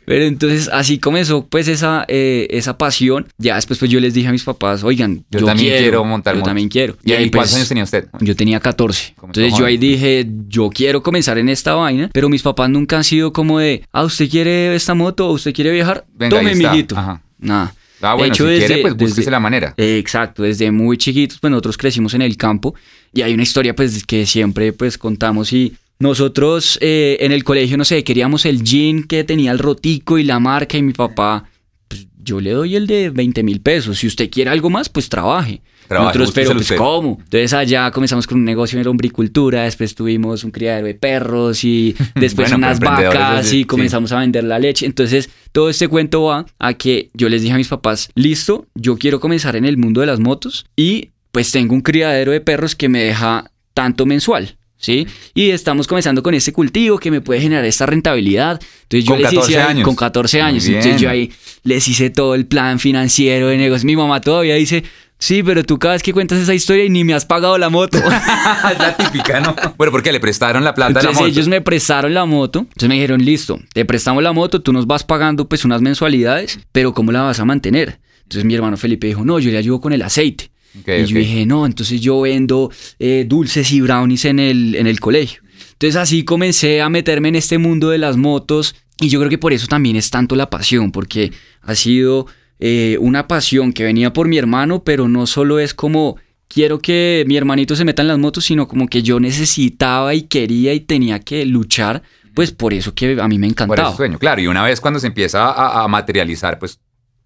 Pero 0.06 0.26
entonces 0.26 0.70
así 0.72 1.00
comenzó 1.00 1.48
pues 1.48 1.68
esa, 1.68 2.06
eh, 2.08 2.48
esa 2.52 2.78
pasión. 2.78 3.28
Ya 3.38 3.56
después 3.56 3.80
pues 3.80 3.90
yo 3.90 4.00
les 4.00 4.14
dije 4.14 4.28
a 4.28 4.32
mis 4.32 4.44
papás, 4.44 4.84
oigan, 4.84 5.24
Yo 5.32 5.40
yo, 5.40 5.46
también 5.46 5.78
quiero 5.78 6.04
montar 6.06 6.34
Yo 6.36 6.40
motos. 6.40 6.50
también 6.50 6.70
quiero. 6.70 6.96
¿Y, 7.04 7.14
ahí 7.14 7.30
cuántos 7.32 7.56
años 7.56 7.68
tenía 7.68 7.84
usted? 7.84 8.08
Yo 8.20 8.36
tenía 8.36 8.60
14. 8.60 9.14
Comenzó 9.16 9.42
Entonces 9.46 9.60
yo 9.60 9.66
ahí 9.66 9.78
dije, 9.78 10.28
yo 10.48 10.70
quiero 10.70 11.02
comenzar 11.04 11.38
en 11.38 11.50
esta 11.50 11.74
vaina, 11.76 12.10
pero 12.14 12.30
mis 12.30 12.42
papás 12.42 12.70
nunca 12.70 12.98
han 12.98 13.04
sido 13.04 13.32
como 13.34 13.60
de, 13.60 13.84
ah, 13.92 14.04
¿usted 14.04 14.30
quiere 14.30 14.76
esta 14.76 14.94
moto? 14.94 15.30
¿Usted 15.32 15.54
quiere 15.54 15.72
viajar? 15.72 16.06
Venga, 16.14 16.38
Tome, 16.38 16.56
mijito. 16.56 16.98
Ajá. 16.98 17.22
Nada. 17.40 17.74
Ah, 18.02 18.12
De 18.12 18.18
bueno, 18.18 18.34
hecho, 18.34 18.44
si 18.44 18.50
quiere, 18.58 18.68
desde- 18.68 18.82
pues 18.82 18.94
búsquese 18.96 19.22
desde- 19.22 19.32
la 19.32 19.40
manera. 19.40 19.74
Eh, 19.78 19.98
Exacto, 19.98 20.44
desde 20.44 20.70
muy 20.72 20.98
chiquitos, 20.98 21.40
pues 21.40 21.50
nosotros 21.52 21.78
crecimos 21.78 22.14
en 22.14 22.22
el 22.22 22.36
campo 22.38 22.76
y 23.14 23.22
hay 23.22 23.34
una 23.34 23.44
historia 23.44 23.74
pues 23.76 24.06
que 24.06 24.26
siempre 24.26 24.74
pues 24.74 24.98
contamos 24.98 25.52
y 25.54 25.74
nosotros 25.98 26.78
eh, 26.82 27.18
en 27.22 27.32
el 27.32 27.44
colegio, 27.44 27.78
no 27.78 27.86
sé, 27.86 28.04
queríamos 28.04 28.46
el 28.46 28.64
jean 28.64 29.04
que 29.04 29.24
tenía 29.24 29.52
el 29.52 29.60
rotico 29.60 30.18
y 30.18 30.24
la 30.24 30.40
marca 30.40 30.78
y 30.78 30.82
mi 30.82 30.94
papá, 30.94 31.46
pues 31.88 32.08
yo 32.22 32.40
le 32.42 32.52
doy 32.52 32.76
el 32.76 32.86
de 32.86 33.10
20 33.10 33.44
mil 33.44 33.60
pesos, 33.62 33.98
si 34.00 34.08
usted 34.08 34.30
quiere 34.30 34.52
algo 34.52 34.70
más, 34.70 34.88
pues 34.90 35.10
trabaje. 35.10 35.62
Nosotros, 35.90 36.32
pero 36.34 36.54
pues. 36.54 36.72
¿cómo? 36.74 37.18
Entonces 37.24 37.54
allá 37.54 37.92
comenzamos 37.92 38.26
con 38.28 38.38
un 38.40 38.46
negocio 38.46 38.80
en 38.80 38.88
hombricultura, 38.88 39.64
después 39.64 39.94
tuvimos 39.96 40.44
un 40.44 40.52
criadero 40.52 40.88
de 40.88 40.96
perros 40.96 41.64
y 41.64 41.96
después 42.16 42.50
Bueno, 42.50 42.58
unas 42.68 42.80
vacas 42.80 43.48
y 43.48 43.50
sí. 43.60 43.66
comenzamos 43.66 44.12
a 44.12 44.20
vender 44.20 44.44
la 44.44 44.60
leche. 44.60 44.86
Entonces 44.86 45.30
todo 45.52 45.70
este 45.70 45.88
cuento 45.88 46.24
va 46.24 46.46
a 46.60 46.74
que 46.74 47.10
yo 47.14 47.30
les 47.30 47.42
dije 47.42 47.54
a 47.54 47.58
mis 47.58 47.68
papás, 47.68 48.10
listo, 48.16 48.66
yo 48.76 48.98
quiero 48.98 49.20
comenzar 49.20 49.56
en 49.56 49.66
el 49.66 49.78
mundo 49.78 50.02
de 50.02 50.08
las 50.08 50.20
motos 50.20 50.66
y 50.76 51.10
pues 51.32 51.52
tengo 51.52 51.74
un 51.74 51.82
criadero 51.82 52.32
de 52.32 52.42
perros 52.42 52.76
que 52.76 52.90
me 52.90 53.04
deja 53.04 53.52
tanto 53.74 54.06
mensual. 54.06 54.58
¿Sí? 54.78 55.08
Y 55.34 55.50
estamos 55.50 55.88
comenzando 55.88 56.22
con 56.22 56.34
este 56.36 56.52
cultivo 56.52 57.00
que 57.00 57.10
me 57.10 57.20
puede 57.22 57.40
generar 57.42 57.64
esta 57.66 57.86
rentabilidad. 57.88 58.62
Entonces 58.84 59.06
yo 59.06 59.14
Con 59.14 59.22
les 59.22 59.32
14 59.32 59.52
hice 59.52 59.62
años. 59.62 59.84
con 59.86 59.96
14 59.96 60.38
Muy 60.38 60.48
años. 60.48 60.68
Entonces 60.68 61.02
yo 61.02 61.10
ahí 61.10 61.32
les 61.64 61.88
hice 61.88 62.10
todo 62.12 62.36
el 62.36 62.46
plan 62.46 62.78
financiero 62.78 63.48
de 63.48 63.58
negocio. 63.58 63.86
Mi 63.88 63.96
mamá 63.96 64.22
todavía 64.22 64.54
dice, 64.56 64.84
sí, 65.18 65.44
pero 65.44 65.64
tú 65.64 65.80
cada 65.80 65.94
vez 65.94 66.04
que 66.04 66.14
cuentas 66.14 66.40
esa 66.40 66.54
historia 66.54 66.86
y 66.86 66.90
ni 66.90 67.04
me 67.04 67.14
has 67.14 67.26
pagado 67.26 67.58
la 67.58 67.70
moto. 67.70 67.98
es 68.72 68.80
la 68.80 68.96
típica, 68.98 69.40
¿no? 69.40 69.56
Bueno, 69.78 69.92
¿por 69.92 70.04
qué? 70.04 70.12
¿Le 70.12 70.20
prestaron 70.20 70.64
la 70.64 70.74
plata 70.74 70.90
de 70.90 70.94
la 70.96 71.00
Entonces 71.02 71.22
moto? 71.22 71.32
ellos 71.32 71.48
me 71.48 71.62
prestaron 71.62 72.14
la 72.14 72.26
moto. 72.26 72.60
Entonces 72.60 72.90
me 72.90 72.96
dijeron, 72.96 73.24
listo, 73.24 73.60
te 73.74 73.86
prestamos 73.86 74.22
la 74.24 74.34
moto, 74.34 74.62
tú 74.62 74.74
nos 74.74 74.88
vas 74.88 75.04
pagando 75.04 75.48
pues 75.48 75.66
unas 75.66 75.82
mensualidades, 75.82 76.60
pero 76.72 76.94
¿cómo 76.94 77.12
la 77.12 77.22
vas 77.22 77.40
a 77.40 77.46
mantener? 77.46 78.00
Entonces 78.24 78.46
mi 78.46 78.56
hermano 78.56 78.78
Felipe 78.78 79.08
dijo, 79.08 79.24
no, 79.24 79.40
yo 79.40 79.52
le 79.52 79.58
ayudo 79.58 79.82
con 79.82 79.94
el 79.94 80.02
aceite. 80.02 80.52
Y 80.76 81.06
yo 81.06 81.20
dije, 81.20 81.46
no, 81.46 81.66
entonces 81.66 82.02
yo 82.02 82.20
vendo 82.22 82.70
eh, 83.00 83.26
dulces 83.28 83.72
y 83.72 83.80
brownies 83.80 84.26
en 84.26 84.40
el, 84.40 84.76
en 84.76 84.88
el 84.88 85.00
colegio. 85.00 85.42
Entonces 85.72 85.96
así 85.96 86.26
comencé 86.26 86.82
a 86.82 86.90
meterme 86.90 87.30
en 87.30 87.36
este 87.36 87.58
mundo 87.58 87.90
de 87.90 87.98
las 87.98 88.18
motos 88.18 88.76
y 89.00 89.10
yo 89.10 89.20
creo 89.20 89.30
que 89.30 89.38
por 89.38 89.54
eso 89.54 89.68
también 89.68 89.96
es 89.96 90.10
tanto 90.10 90.36
la 90.36 90.50
pasión, 90.50 90.92
porque 90.92 91.32
ha 91.62 91.76
sido 91.76 92.28
eh, 92.60 92.98
una 93.02 93.28
pasión 93.28 93.74
que 93.74 93.84
venía 93.84 94.14
por 94.14 94.28
mi 94.28 94.38
hermano, 94.38 94.84
pero 94.84 95.08
no 95.08 95.26
solo 95.28 95.60
es 95.60 95.74
como 95.74 96.18
quiero 96.48 96.80
que 96.80 97.24
mi 97.28 97.36
hermanito 97.38 97.76
se 97.76 97.84
meta 97.86 98.02
en 98.02 98.08
las 98.08 98.18
motos, 98.20 98.46
sino 98.46 98.68
como 98.68 98.88
que 98.88 99.02
yo 99.04 99.20
necesitaba 99.20 100.14
y 100.14 100.24
quería 100.24 100.74
y 100.74 100.80
tenía 100.80 101.20
que 101.20 101.46
luchar, 101.46 102.02
pues 102.34 102.52
por 102.52 102.74
eso 102.74 102.94
que 102.94 103.20
a 103.20 103.28
mí 103.28 103.38
me 103.40 103.48
Por 103.48 103.52
encantaba. 103.52 103.88
ese 103.90 103.98
sueño, 103.98 104.20
claro. 104.20 104.42
Y 104.42 104.48
una 104.48 104.64
vez 104.64 104.80
cuando 104.80 105.00
se 105.00 105.08
empieza 105.08 105.50
a, 105.52 105.84
a 105.84 105.88
materializar, 105.88 106.60
pues 106.60 106.80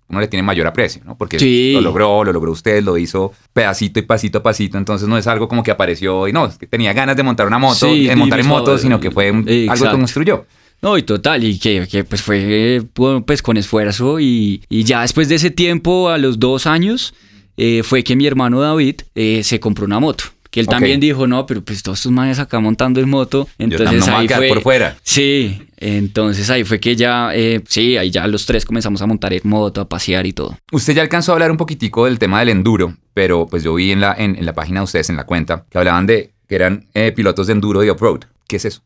uno 0.07 0.19
le 0.21 0.27
tiene 0.27 0.41
mayor 0.41 0.65
aprecio, 0.65 1.03
¿no? 1.05 1.15
Porque 1.17 1.37
Sí. 1.37 1.71
lo 1.73 1.81
logró, 1.81 2.23
lo 2.23 2.33
logró 2.33 2.51
usted, 2.51 2.81
lo 2.83 2.97
hizo 2.97 3.31
pedacito 3.53 3.99
y 3.99 4.03
pasito 4.03 4.39
a 4.39 4.43
pasito, 4.43 4.77
entonces 4.79 5.07
no 5.07 5.17
es 5.19 5.27
algo 5.27 5.47
como 5.47 5.61
que 5.61 5.69
apareció 5.69 6.27
y 6.27 6.33
no, 6.33 6.47
es 6.47 6.57
que 6.57 6.65
tenía 6.65 6.93
ganas 6.93 7.15
de 7.15 7.21
montar 7.21 7.45
una 7.45 7.59
moto, 7.59 7.87
Sí, 7.87 8.07
de 8.07 8.15
montar 8.15 8.39
en 8.39 8.47
moto, 8.47 8.77
sino 8.79 8.99
que 8.99 9.11
fue 9.11 9.29
un- 9.29 9.47
algo 9.69 9.85
que 9.85 9.91
construyó. 9.91 10.45
No, 10.81 10.97
y 10.97 11.03
total, 11.03 11.43
y 11.43 11.59
que, 11.59 11.87
que, 11.89 12.03
pues 12.03 12.21
fue 12.21 12.81
pu- 12.95 13.23
pues 13.25 13.41
con 13.41 13.57
esfuerzo 13.57 14.19
y, 14.19 14.61
y 14.69 14.83
ya 14.83 15.01
después 15.01 15.27
de 15.29 15.35
ese 15.35 15.51
tiempo, 15.51 16.09
a 16.09 16.17
los 16.17 16.39
dos 16.39 16.65
años, 16.67 17.13
eh, 17.57 17.81
fue 17.83 18.03
que 18.03 18.15
mi 18.15 18.25
hermano 18.25 18.61
David 18.61 19.01
eh, 19.15 19.41
se 19.43 19.59
compró 19.59 19.85
una 19.85 19.99
moto. 19.99 20.23
Que 20.51 20.61
él 20.61 20.65
también 20.67 20.99
dijo, 20.99 21.27
no, 21.27 21.45
pero 21.45 21.61
pues 21.61 21.83
todos 21.83 21.99
estos 21.99 22.11
manes 22.11 22.39
acá 22.39 22.59
montando 22.59 22.99
en 22.99 23.07
moto. 23.07 23.47
Yo 23.59 23.65
Entonces 23.65 24.07
a 24.07 24.17
ahí 24.17 24.27
fue, 24.27 24.47
por 24.47 24.61
fuera. 24.63 24.97
Sí, 25.03 25.61
entonces 25.77 26.49
ahí 26.49 26.63
fue 26.63 26.79
que 26.79 26.95
ya, 26.95 27.29
eh, 27.35 27.61
sí, 27.67 27.97
ahí 27.97 28.09
ya 28.09 28.25
los 28.25 28.47
tres 28.47 28.65
comenzamos 28.65 28.99
a 29.03 29.05
montar 29.05 29.31
en 29.33 29.41
moto, 29.43 29.81
a 29.81 29.87
pasear 29.87 30.25
y 30.25 30.33
todo. 30.33 30.57
Usted 30.71 30.95
ya 30.95 31.03
alcanzó 31.03 31.31
a 31.31 31.35
hablar 31.35 31.51
un 31.51 31.57
poquitico 31.57 32.05
del 32.05 32.17
tema 32.17 32.39
del 32.39 32.49
enduro, 32.49 32.95
pero 33.13 33.45
pues 33.45 33.61
yo 33.63 33.75
vi 33.75 33.91
en 33.91 34.01
la, 34.01 34.15
en, 34.17 34.35
en 34.37 34.45
la 34.45 34.53
página 34.53 34.79
de 34.79 34.85
ustedes, 34.85 35.11
en 35.11 35.17
la 35.17 35.25
cuenta, 35.25 35.65
que 35.69 35.77
hablaban 35.77 36.07
de 36.07 36.31
que 36.47 36.55
eran 36.55 36.87
eh, 36.95 37.11
pilotos 37.11 37.45
de 37.45 37.53
enduro 37.53 37.83
y 37.83 37.89
off-road. 37.89 38.21
¿Qué 38.47 38.55
es 38.55 38.65
eso? 38.65 38.81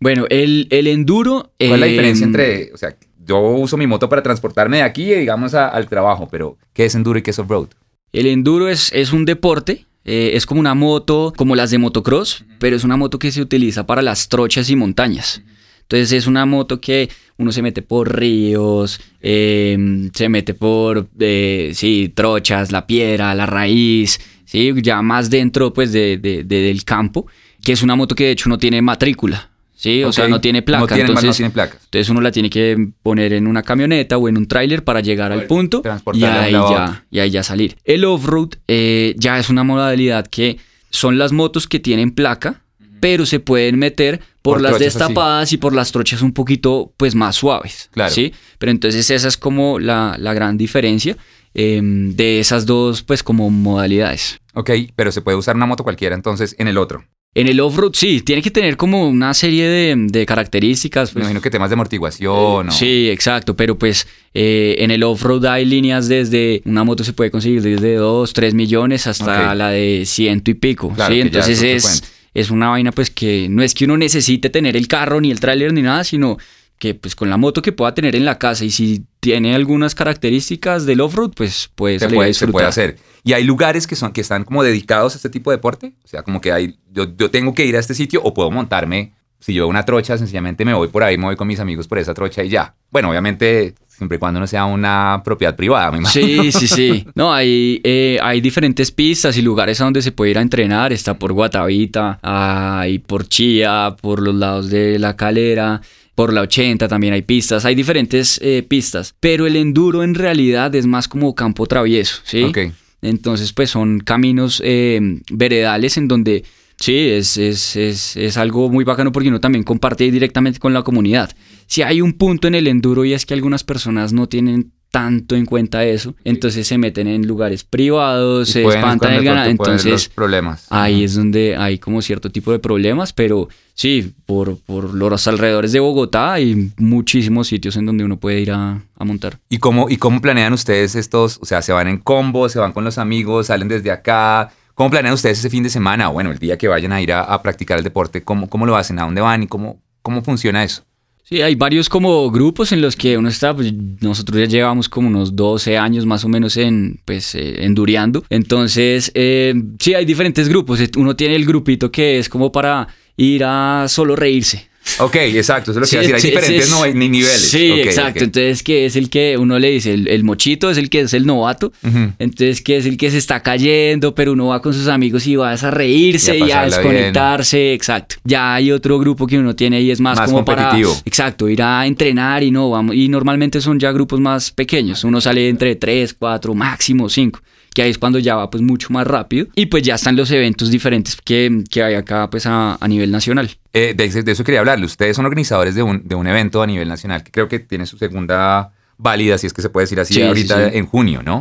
Bueno, 0.00 0.26
el, 0.30 0.66
el 0.70 0.86
enduro... 0.86 1.52
¿Cuál 1.58 1.72
es 1.74 1.80
la 1.80 1.86
eh, 1.86 1.90
diferencia 1.90 2.24
entre, 2.26 2.72
o 2.72 2.76
sea, 2.76 2.96
yo 3.24 3.40
uso 3.40 3.76
mi 3.76 3.86
moto 3.86 4.08
para 4.08 4.22
transportarme 4.22 4.78
de 4.78 4.82
aquí, 4.84 5.04
digamos, 5.12 5.54
a- 5.54 5.68
al 5.68 5.88
trabajo, 5.88 6.28
pero 6.30 6.56
¿qué 6.72 6.84
es 6.84 6.94
enduro 6.94 7.18
y 7.18 7.22
qué 7.22 7.30
es 7.32 7.38
off-road? 7.38 7.68
El 8.12 8.26
enduro 8.26 8.68
es, 8.68 8.90
es 8.92 9.12
un 9.12 9.24
deporte, 9.24 9.84
eh, 10.04 10.30
es 10.34 10.46
como 10.46 10.60
una 10.60 10.74
moto, 10.74 11.32
como 11.36 11.54
las 11.56 11.70
de 11.70 11.78
motocross, 11.78 12.44
pero 12.58 12.76
es 12.76 12.84
una 12.84 12.96
moto 12.96 13.18
que 13.18 13.30
se 13.32 13.42
utiliza 13.42 13.86
para 13.86 14.00
las 14.02 14.28
trochas 14.28 14.70
y 14.70 14.76
montañas. 14.76 15.42
Entonces 15.82 16.12
es 16.12 16.26
una 16.26 16.44
moto 16.46 16.80
que 16.80 17.08
uno 17.38 17.50
se 17.50 17.62
mete 17.62 17.82
por 17.82 18.14
ríos, 18.18 19.00
eh, 19.20 20.08
se 20.14 20.28
mete 20.28 20.54
por, 20.54 21.08
eh, 21.18 21.72
sí, 21.74 22.12
trochas, 22.14 22.72
la 22.72 22.86
piedra, 22.86 23.34
la 23.34 23.46
raíz, 23.46 24.20
sí, 24.44 24.72
ya 24.82 25.02
más 25.02 25.28
dentro 25.30 25.72
pues 25.72 25.92
de, 25.92 26.18
de- 26.18 26.44
de- 26.44 26.60
del 26.62 26.84
campo, 26.84 27.26
que 27.62 27.72
es 27.72 27.82
una 27.82 27.96
moto 27.96 28.14
que 28.14 28.24
de 28.24 28.30
hecho 28.32 28.48
no 28.48 28.58
tiene 28.58 28.80
matrícula, 28.82 29.47
sí, 29.78 30.02
o 30.02 30.12
sea, 30.12 30.26
no 30.28 30.40
tiene 30.40 30.62
placa. 30.62 30.80
No 30.80 30.86
tiene, 30.88 31.02
entonces, 31.02 31.26
no 31.26 31.32
tiene 31.34 31.50
placas. 31.50 31.80
entonces 31.84 32.08
uno 32.10 32.20
la 32.20 32.32
tiene 32.32 32.50
que 32.50 32.88
poner 33.02 33.32
en 33.32 33.46
una 33.46 33.62
camioneta 33.62 34.18
o 34.18 34.28
en 34.28 34.36
un 34.36 34.46
tráiler 34.46 34.82
para 34.84 35.00
llegar 35.00 35.30
al 35.32 35.44
punto 35.44 35.82
y 36.12 36.24
ahí, 36.24 36.52
ya, 36.52 37.04
y 37.10 37.18
ahí 37.20 37.30
ya 37.30 37.42
salir. 37.42 37.76
El 37.84 38.04
off-road 38.04 38.50
eh, 38.66 39.14
ya 39.16 39.38
es 39.38 39.48
una 39.48 39.62
modalidad 39.64 40.26
que 40.26 40.58
son 40.90 41.16
las 41.16 41.32
motos 41.32 41.66
que 41.68 41.78
tienen 41.78 42.10
placa, 42.10 42.62
pero 43.00 43.24
se 43.26 43.38
pueden 43.40 43.78
meter 43.78 44.20
por, 44.42 44.54
Por 44.54 44.62
las 44.62 44.74
así. 44.74 44.84
destapadas 44.84 45.52
y 45.52 45.56
por 45.58 45.72
las 45.74 45.92
trochas 45.92 46.22
un 46.22 46.32
poquito 46.32 46.92
pues 46.96 47.14
más 47.14 47.36
suaves. 47.36 47.88
Claro. 47.92 48.12
¿sí? 48.12 48.32
Pero 48.58 48.72
entonces 48.72 49.08
esa 49.10 49.28
es 49.28 49.36
como 49.36 49.78
la, 49.78 50.16
la 50.18 50.34
gran 50.34 50.58
diferencia 50.58 51.16
eh, 51.54 51.80
de 51.82 52.40
esas 52.40 52.66
dos 52.66 53.02
pues 53.02 53.22
como 53.22 53.50
modalidades. 53.50 54.40
Ok, 54.54 54.70
pero 54.96 55.12
se 55.12 55.20
puede 55.20 55.36
usar 55.36 55.54
una 55.54 55.66
moto 55.66 55.84
cualquiera 55.84 56.14
entonces 56.16 56.56
en 56.58 56.66
el 56.66 56.78
otro. 56.78 57.04
En 57.40 57.46
el 57.46 57.60
off-road 57.60 57.92
sí, 57.94 58.20
tiene 58.22 58.42
que 58.42 58.50
tener 58.50 58.76
como 58.76 59.08
una 59.08 59.32
serie 59.34 59.68
de, 59.68 59.94
de 59.96 60.26
características. 60.26 61.10
Me 61.10 61.14
pues, 61.14 61.22
imagino 61.24 61.40
que 61.40 61.50
temas 61.50 61.70
de 61.70 61.74
amortiguación 61.74 62.68
o... 62.68 62.72
Sí, 62.72 63.08
exacto, 63.10 63.54
pero 63.54 63.78
pues 63.78 64.06
eh, 64.34 64.76
en 64.78 64.90
el 64.90 65.02
off-road 65.02 65.46
hay 65.46 65.64
líneas 65.64 66.08
desde, 66.08 66.62
una 66.64 66.84
moto 66.84 67.04
se 67.04 67.12
puede 67.12 67.30
conseguir 67.30 67.62
desde 67.62 67.94
2, 67.94 68.32
3 68.32 68.54
millones 68.54 69.06
hasta 69.06 69.54
la 69.54 69.70
de 69.70 70.04
ciento 70.04 70.50
y 70.50 70.54
pico. 70.54 70.92
Claro, 70.94 71.14
¿sí? 71.14 71.20
Entonces 71.20 71.62
es 71.62 72.02
es 72.34 72.50
una 72.50 72.68
vaina 72.68 72.92
pues 72.92 73.10
que 73.10 73.48
no 73.48 73.62
es 73.62 73.74
que 73.74 73.84
uno 73.84 73.96
necesite 73.96 74.50
tener 74.50 74.76
el 74.76 74.86
carro 74.86 75.20
ni 75.20 75.30
el 75.30 75.40
tráiler 75.40 75.72
ni 75.72 75.82
nada, 75.82 76.04
sino 76.04 76.38
que 76.78 76.94
pues 76.94 77.14
con 77.16 77.28
la 77.28 77.36
moto 77.36 77.60
que 77.60 77.72
pueda 77.72 77.94
tener 77.94 78.14
en 78.14 78.24
la 78.24 78.38
casa 78.38 78.64
y 78.64 78.70
si 78.70 79.04
tiene 79.20 79.54
algunas 79.54 79.94
características 79.94 80.86
del 80.86 81.00
off-road, 81.00 81.32
pues 81.34 81.70
puede 81.74 81.98
se 81.98 82.08
puede, 82.08 82.34
se 82.34 82.48
puede 82.48 82.66
hacer. 82.66 82.96
Y 83.24 83.32
hay 83.32 83.44
lugares 83.44 83.86
que, 83.86 83.96
son, 83.96 84.12
que 84.12 84.20
están 84.20 84.44
como 84.44 84.62
dedicados 84.62 85.14
a 85.14 85.16
este 85.16 85.28
tipo 85.28 85.50
de 85.50 85.56
deporte. 85.56 85.92
O 86.04 86.08
sea, 86.08 86.22
como 86.22 86.40
que 86.40 86.52
hay, 86.52 86.78
yo, 86.90 87.14
yo 87.16 87.30
tengo 87.30 87.52
que 87.54 87.66
ir 87.66 87.76
a 87.76 87.80
este 87.80 87.94
sitio 87.94 88.22
o 88.22 88.32
puedo 88.32 88.50
montarme. 88.50 89.12
Si 89.40 89.54
yo 89.54 89.68
una 89.68 89.84
trocha, 89.84 90.18
sencillamente 90.18 90.64
me 90.64 90.74
voy 90.74 90.88
por 90.88 91.02
ahí, 91.02 91.16
me 91.16 91.26
voy 91.26 91.36
con 91.36 91.46
mis 91.46 91.60
amigos 91.60 91.86
por 91.86 91.98
esa 91.98 92.14
trocha 92.14 92.42
y 92.42 92.48
ya. 92.48 92.74
Bueno, 92.90 93.10
obviamente, 93.10 93.74
siempre 93.86 94.16
y 94.16 94.18
cuando 94.18 94.40
no 94.40 94.46
sea 94.46 94.64
una 94.64 95.22
propiedad 95.24 95.54
privada, 95.54 95.92
me 95.92 95.98
imagino. 95.98 96.42
Sí, 96.42 96.52
sí, 96.52 96.66
sí. 96.66 97.06
No, 97.14 97.32
hay, 97.32 97.80
eh, 97.84 98.18
hay 98.20 98.40
diferentes 98.40 98.90
pistas 98.90 99.36
y 99.36 99.42
lugares 99.42 99.80
a 99.80 99.84
donde 99.84 100.02
se 100.02 100.10
puede 100.10 100.32
ir 100.32 100.38
a 100.38 100.42
entrenar. 100.42 100.92
Está 100.92 101.14
por 101.14 101.32
Guatavita, 101.32 102.18
hay 102.22 102.98
por 102.98 103.28
Chía, 103.28 103.94
por 104.00 104.20
los 104.22 104.34
lados 104.34 104.70
de 104.70 104.98
la 104.98 105.14
calera, 105.14 105.82
por 106.18 106.32
la 106.32 106.40
80 106.40 106.88
también 106.88 107.12
hay 107.12 107.22
pistas. 107.22 107.64
Hay 107.64 107.76
diferentes 107.76 108.40
eh, 108.42 108.64
pistas. 108.68 109.14
Pero 109.20 109.46
el 109.46 109.54
enduro 109.54 110.02
en 110.02 110.16
realidad 110.16 110.74
es 110.74 110.84
más 110.84 111.06
como 111.06 111.32
campo 111.36 111.64
travieso, 111.68 112.22
¿sí? 112.24 112.42
Ok. 112.42 112.58
Entonces, 113.02 113.52
pues 113.52 113.70
son 113.70 114.00
caminos 114.00 114.60
eh, 114.64 114.98
veredales 115.30 115.96
en 115.96 116.08
donde 116.08 116.42
sí, 116.76 116.96
es, 116.96 117.36
es, 117.36 117.76
es, 117.76 118.16
es 118.16 118.36
algo 118.36 118.68
muy 118.68 118.84
bacano 118.84 119.12
porque 119.12 119.28
uno 119.28 119.38
también 119.38 119.62
comparte 119.62 120.10
directamente 120.10 120.58
con 120.58 120.74
la 120.74 120.82
comunidad. 120.82 121.30
Si 121.68 121.82
hay 121.82 122.00
un 122.00 122.14
punto 122.14 122.48
en 122.48 122.56
el 122.56 122.66
enduro 122.66 123.04
y 123.04 123.12
es 123.12 123.24
que 123.24 123.34
algunas 123.34 123.62
personas 123.62 124.12
no 124.12 124.28
tienen 124.28 124.72
tanto 124.90 125.36
en 125.36 125.44
cuenta 125.44 125.84
eso, 125.84 126.14
entonces 126.24 126.66
se 126.66 126.78
meten 126.78 127.08
en 127.08 127.26
lugares 127.26 127.62
privados, 127.64 128.48
Y 128.48 128.52
se 128.52 128.64
espantan 128.64 129.12
el 129.12 129.24
ganado, 129.24 129.50
entonces 129.50 129.92
los 129.92 130.08
problemas. 130.08 130.66
ahí 130.70 131.04
es 131.04 131.14
donde 131.14 131.56
hay 131.56 131.78
como 131.78 132.00
cierto 132.00 132.30
tipo 132.30 132.52
de 132.52 132.58
problemas, 132.58 133.12
pero 133.12 133.48
sí, 133.74 134.14
por, 134.24 134.58
por 134.60 134.94
los 134.94 135.28
alrededores 135.28 135.72
de 135.72 135.80
Bogotá 135.80 136.32
hay 136.32 136.72
muchísimos 136.78 137.48
sitios 137.48 137.76
en 137.76 137.86
donde 137.86 138.04
uno 138.04 138.18
puede 138.18 138.40
ir 138.40 138.50
a, 138.50 138.82
a 138.96 139.04
montar. 139.04 139.38
¿Y 139.48 139.58
cómo, 139.58 139.90
¿Y 139.90 139.98
cómo 139.98 140.20
planean 140.22 140.52
ustedes 140.52 140.94
estos? 140.94 141.38
O 141.42 141.44
sea, 141.44 141.60
¿se 141.60 141.72
van 141.72 141.88
en 141.88 141.98
combo? 141.98 142.48
¿Se 142.48 142.58
van 142.58 142.72
con 142.72 142.84
los 142.84 142.96
amigos? 142.98 143.48
¿Salen 143.48 143.68
desde 143.68 143.90
acá? 143.90 144.50
¿Cómo 144.74 144.90
planean 144.90 145.14
ustedes 145.14 145.38
ese 145.40 145.50
fin 145.50 145.62
de 145.64 145.70
semana? 145.70 146.08
O 146.08 146.14
bueno, 146.14 146.30
el 146.30 146.38
día 146.38 146.56
que 146.56 146.68
vayan 146.68 146.92
a 146.92 147.02
ir 147.02 147.12
a, 147.12 147.22
a 147.22 147.42
practicar 147.42 147.76
el 147.78 147.84
deporte, 147.84 148.22
¿cómo, 148.22 148.48
¿cómo 148.48 148.64
lo 148.64 148.76
hacen? 148.76 148.98
¿A 149.00 149.02
dónde 149.04 149.20
van? 149.20 149.42
¿Y 149.42 149.48
cómo, 149.48 149.82
cómo 150.02 150.22
funciona 150.22 150.64
eso? 150.64 150.84
Sí, 151.28 151.42
hay 151.42 151.56
varios 151.56 151.90
como 151.90 152.30
grupos 152.30 152.72
en 152.72 152.80
los 152.80 152.96
que 152.96 153.18
uno 153.18 153.28
está, 153.28 153.54
pues 153.54 153.70
nosotros 154.00 154.38
ya 154.40 154.46
llevamos 154.46 154.88
como 154.88 155.08
unos 155.08 155.36
12 155.36 155.76
años 155.76 156.06
más 156.06 156.24
o 156.24 156.28
menos 156.30 156.56
en, 156.56 157.00
pues, 157.04 157.34
eh, 157.34 157.66
enduriando. 157.66 158.24
Entonces, 158.30 159.12
eh, 159.14 159.52
sí, 159.78 159.92
hay 159.92 160.06
diferentes 160.06 160.48
grupos. 160.48 160.80
Uno 160.96 161.16
tiene 161.16 161.36
el 161.36 161.44
grupito 161.44 161.92
que 161.92 162.18
es 162.18 162.30
como 162.30 162.50
para 162.50 162.88
ir 163.18 163.44
a 163.44 163.84
solo 163.88 164.16
reírse. 164.16 164.67
Ok, 165.00 165.16
exacto, 165.16 165.70
eso 165.70 165.80
es 165.80 165.92
lo 165.92 165.98
que 165.98 166.04
Sí, 166.04 166.08
iba 166.08 166.16
a 166.16 166.20
decir. 166.20 166.38
Hay 166.38 166.44
sí, 166.44 166.52
diferentes 166.52 166.70
no- 166.70 166.86
ni 166.86 167.08
niveles. 167.08 167.50
Sí, 167.50 167.70
Ok, 167.70 167.78
exacto. 167.78 168.24
Entonces, 168.24 168.62
que 168.62 168.86
es 168.86 168.96
el 168.96 169.10
que 169.10 169.36
uno 169.38 169.58
le 169.58 169.70
dice, 169.70 169.94
el, 169.94 170.08
el 170.08 170.24
mochito 170.24 170.70
es 170.70 170.78
el 170.78 170.90
que 170.90 171.00
es 171.00 171.14
el 171.14 171.26
novato. 171.26 171.72
Entonces, 172.18 172.60
que 172.62 172.76
es 172.76 172.86
el 172.86 172.96
que 172.96 173.10
se 173.10 173.18
está 173.18 173.40
cayendo, 173.42 174.14
pero 174.14 174.32
uno 174.32 174.46
va 174.48 174.60
con 174.62 174.74
sus 174.74 174.88
amigos 174.88 175.26
y 175.26 175.36
vas 175.36 175.62
a 175.64 175.70
reírse 175.70 176.36
Y 176.36 176.42
a 176.42 176.46
y 176.46 176.50
a, 176.50 176.54
pasarla 176.62 176.76
desconectarse. 176.76 177.72
Exacto. 177.74 178.16
Ya 178.24 178.54
hay 178.54 178.70
otro 178.72 178.98
grupo 178.98 179.26
que 179.26 179.38
uno 179.38 179.54
tiene 179.54 179.80
y 179.80 179.90
es 179.90 180.00
más, 180.00 180.18
Más 180.18 180.30
como 180.30 180.44
para. 180.44 180.64
competitivo. 180.70 180.96
Exacto, 181.04 181.48
ir 181.48 181.62
a 181.62 181.86
entrenar 181.86 182.42
y 182.42 182.50
no, 182.50 182.70
vamos. 182.70 182.94
Y 182.94 183.08
normalmente 183.08 183.60
son 183.60 183.78
ya 183.78 183.92
grupos 183.92 184.20
más 184.20 184.50
pequeños. 184.50 185.04
Uno 185.04 185.20
sale 185.20 185.48
entre 185.48 185.76
3, 185.76 186.14
4, 186.18 186.54
máximo 186.54 187.08
5. 187.08 187.40
Que 187.78 187.82
ahí 187.82 187.90
es 187.90 187.98
cuando 187.98 188.18
ya 188.18 188.34
va 188.34 188.50
pues 188.50 188.60
mucho 188.60 188.88
más 188.90 189.06
rápido. 189.06 189.46
Y 189.54 189.66
pues 189.66 189.84
ya 189.84 189.94
están 189.94 190.16
los 190.16 190.32
eventos 190.32 190.68
diferentes 190.72 191.16
que, 191.24 191.62
que 191.70 191.84
hay 191.84 191.94
acá 191.94 192.28
pues 192.28 192.44
a, 192.44 192.74
a 192.74 192.88
nivel 192.88 193.12
nacional. 193.12 193.48
Eh, 193.72 193.94
de, 193.96 194.08
de 194.24 194.32
eso 194.32 194.42
quería 194.42 194.58
hablarle. 194.58 194.84
Ustedes 194.84 195.14
son 195.14 195.26
organizadores 195.26 195.76
de 195.76 195.84
un, 195.84 196.02
de 196.08 196.16
un 196.16 196.26
evento 196.26 196.60
a 196.60 196.66
nivel 196.66 196.88
nacional 196.88 197.22
que 197.22 197.30
creo 197.30 197.46
que 197.46 197.60
tiene 197.60 197.86
su 197.86 197.96
segunda 197.96 198.72
válida, 198.96 199.38
si 199.38 199.46
es 199.46 199.52
que 199.52 199.62
se 199.62 199.70
puede 199.70 199.84
decir 199.84 200.00
así, 200.00 200.14
Sí, 200.14 200.22
ahorita 200.22 200.64
sí, 200.64 200.70
sí. 200.72 200.78
en 200.78 200.86
junio, 200.86 201.22
¿no? 201.22 201.38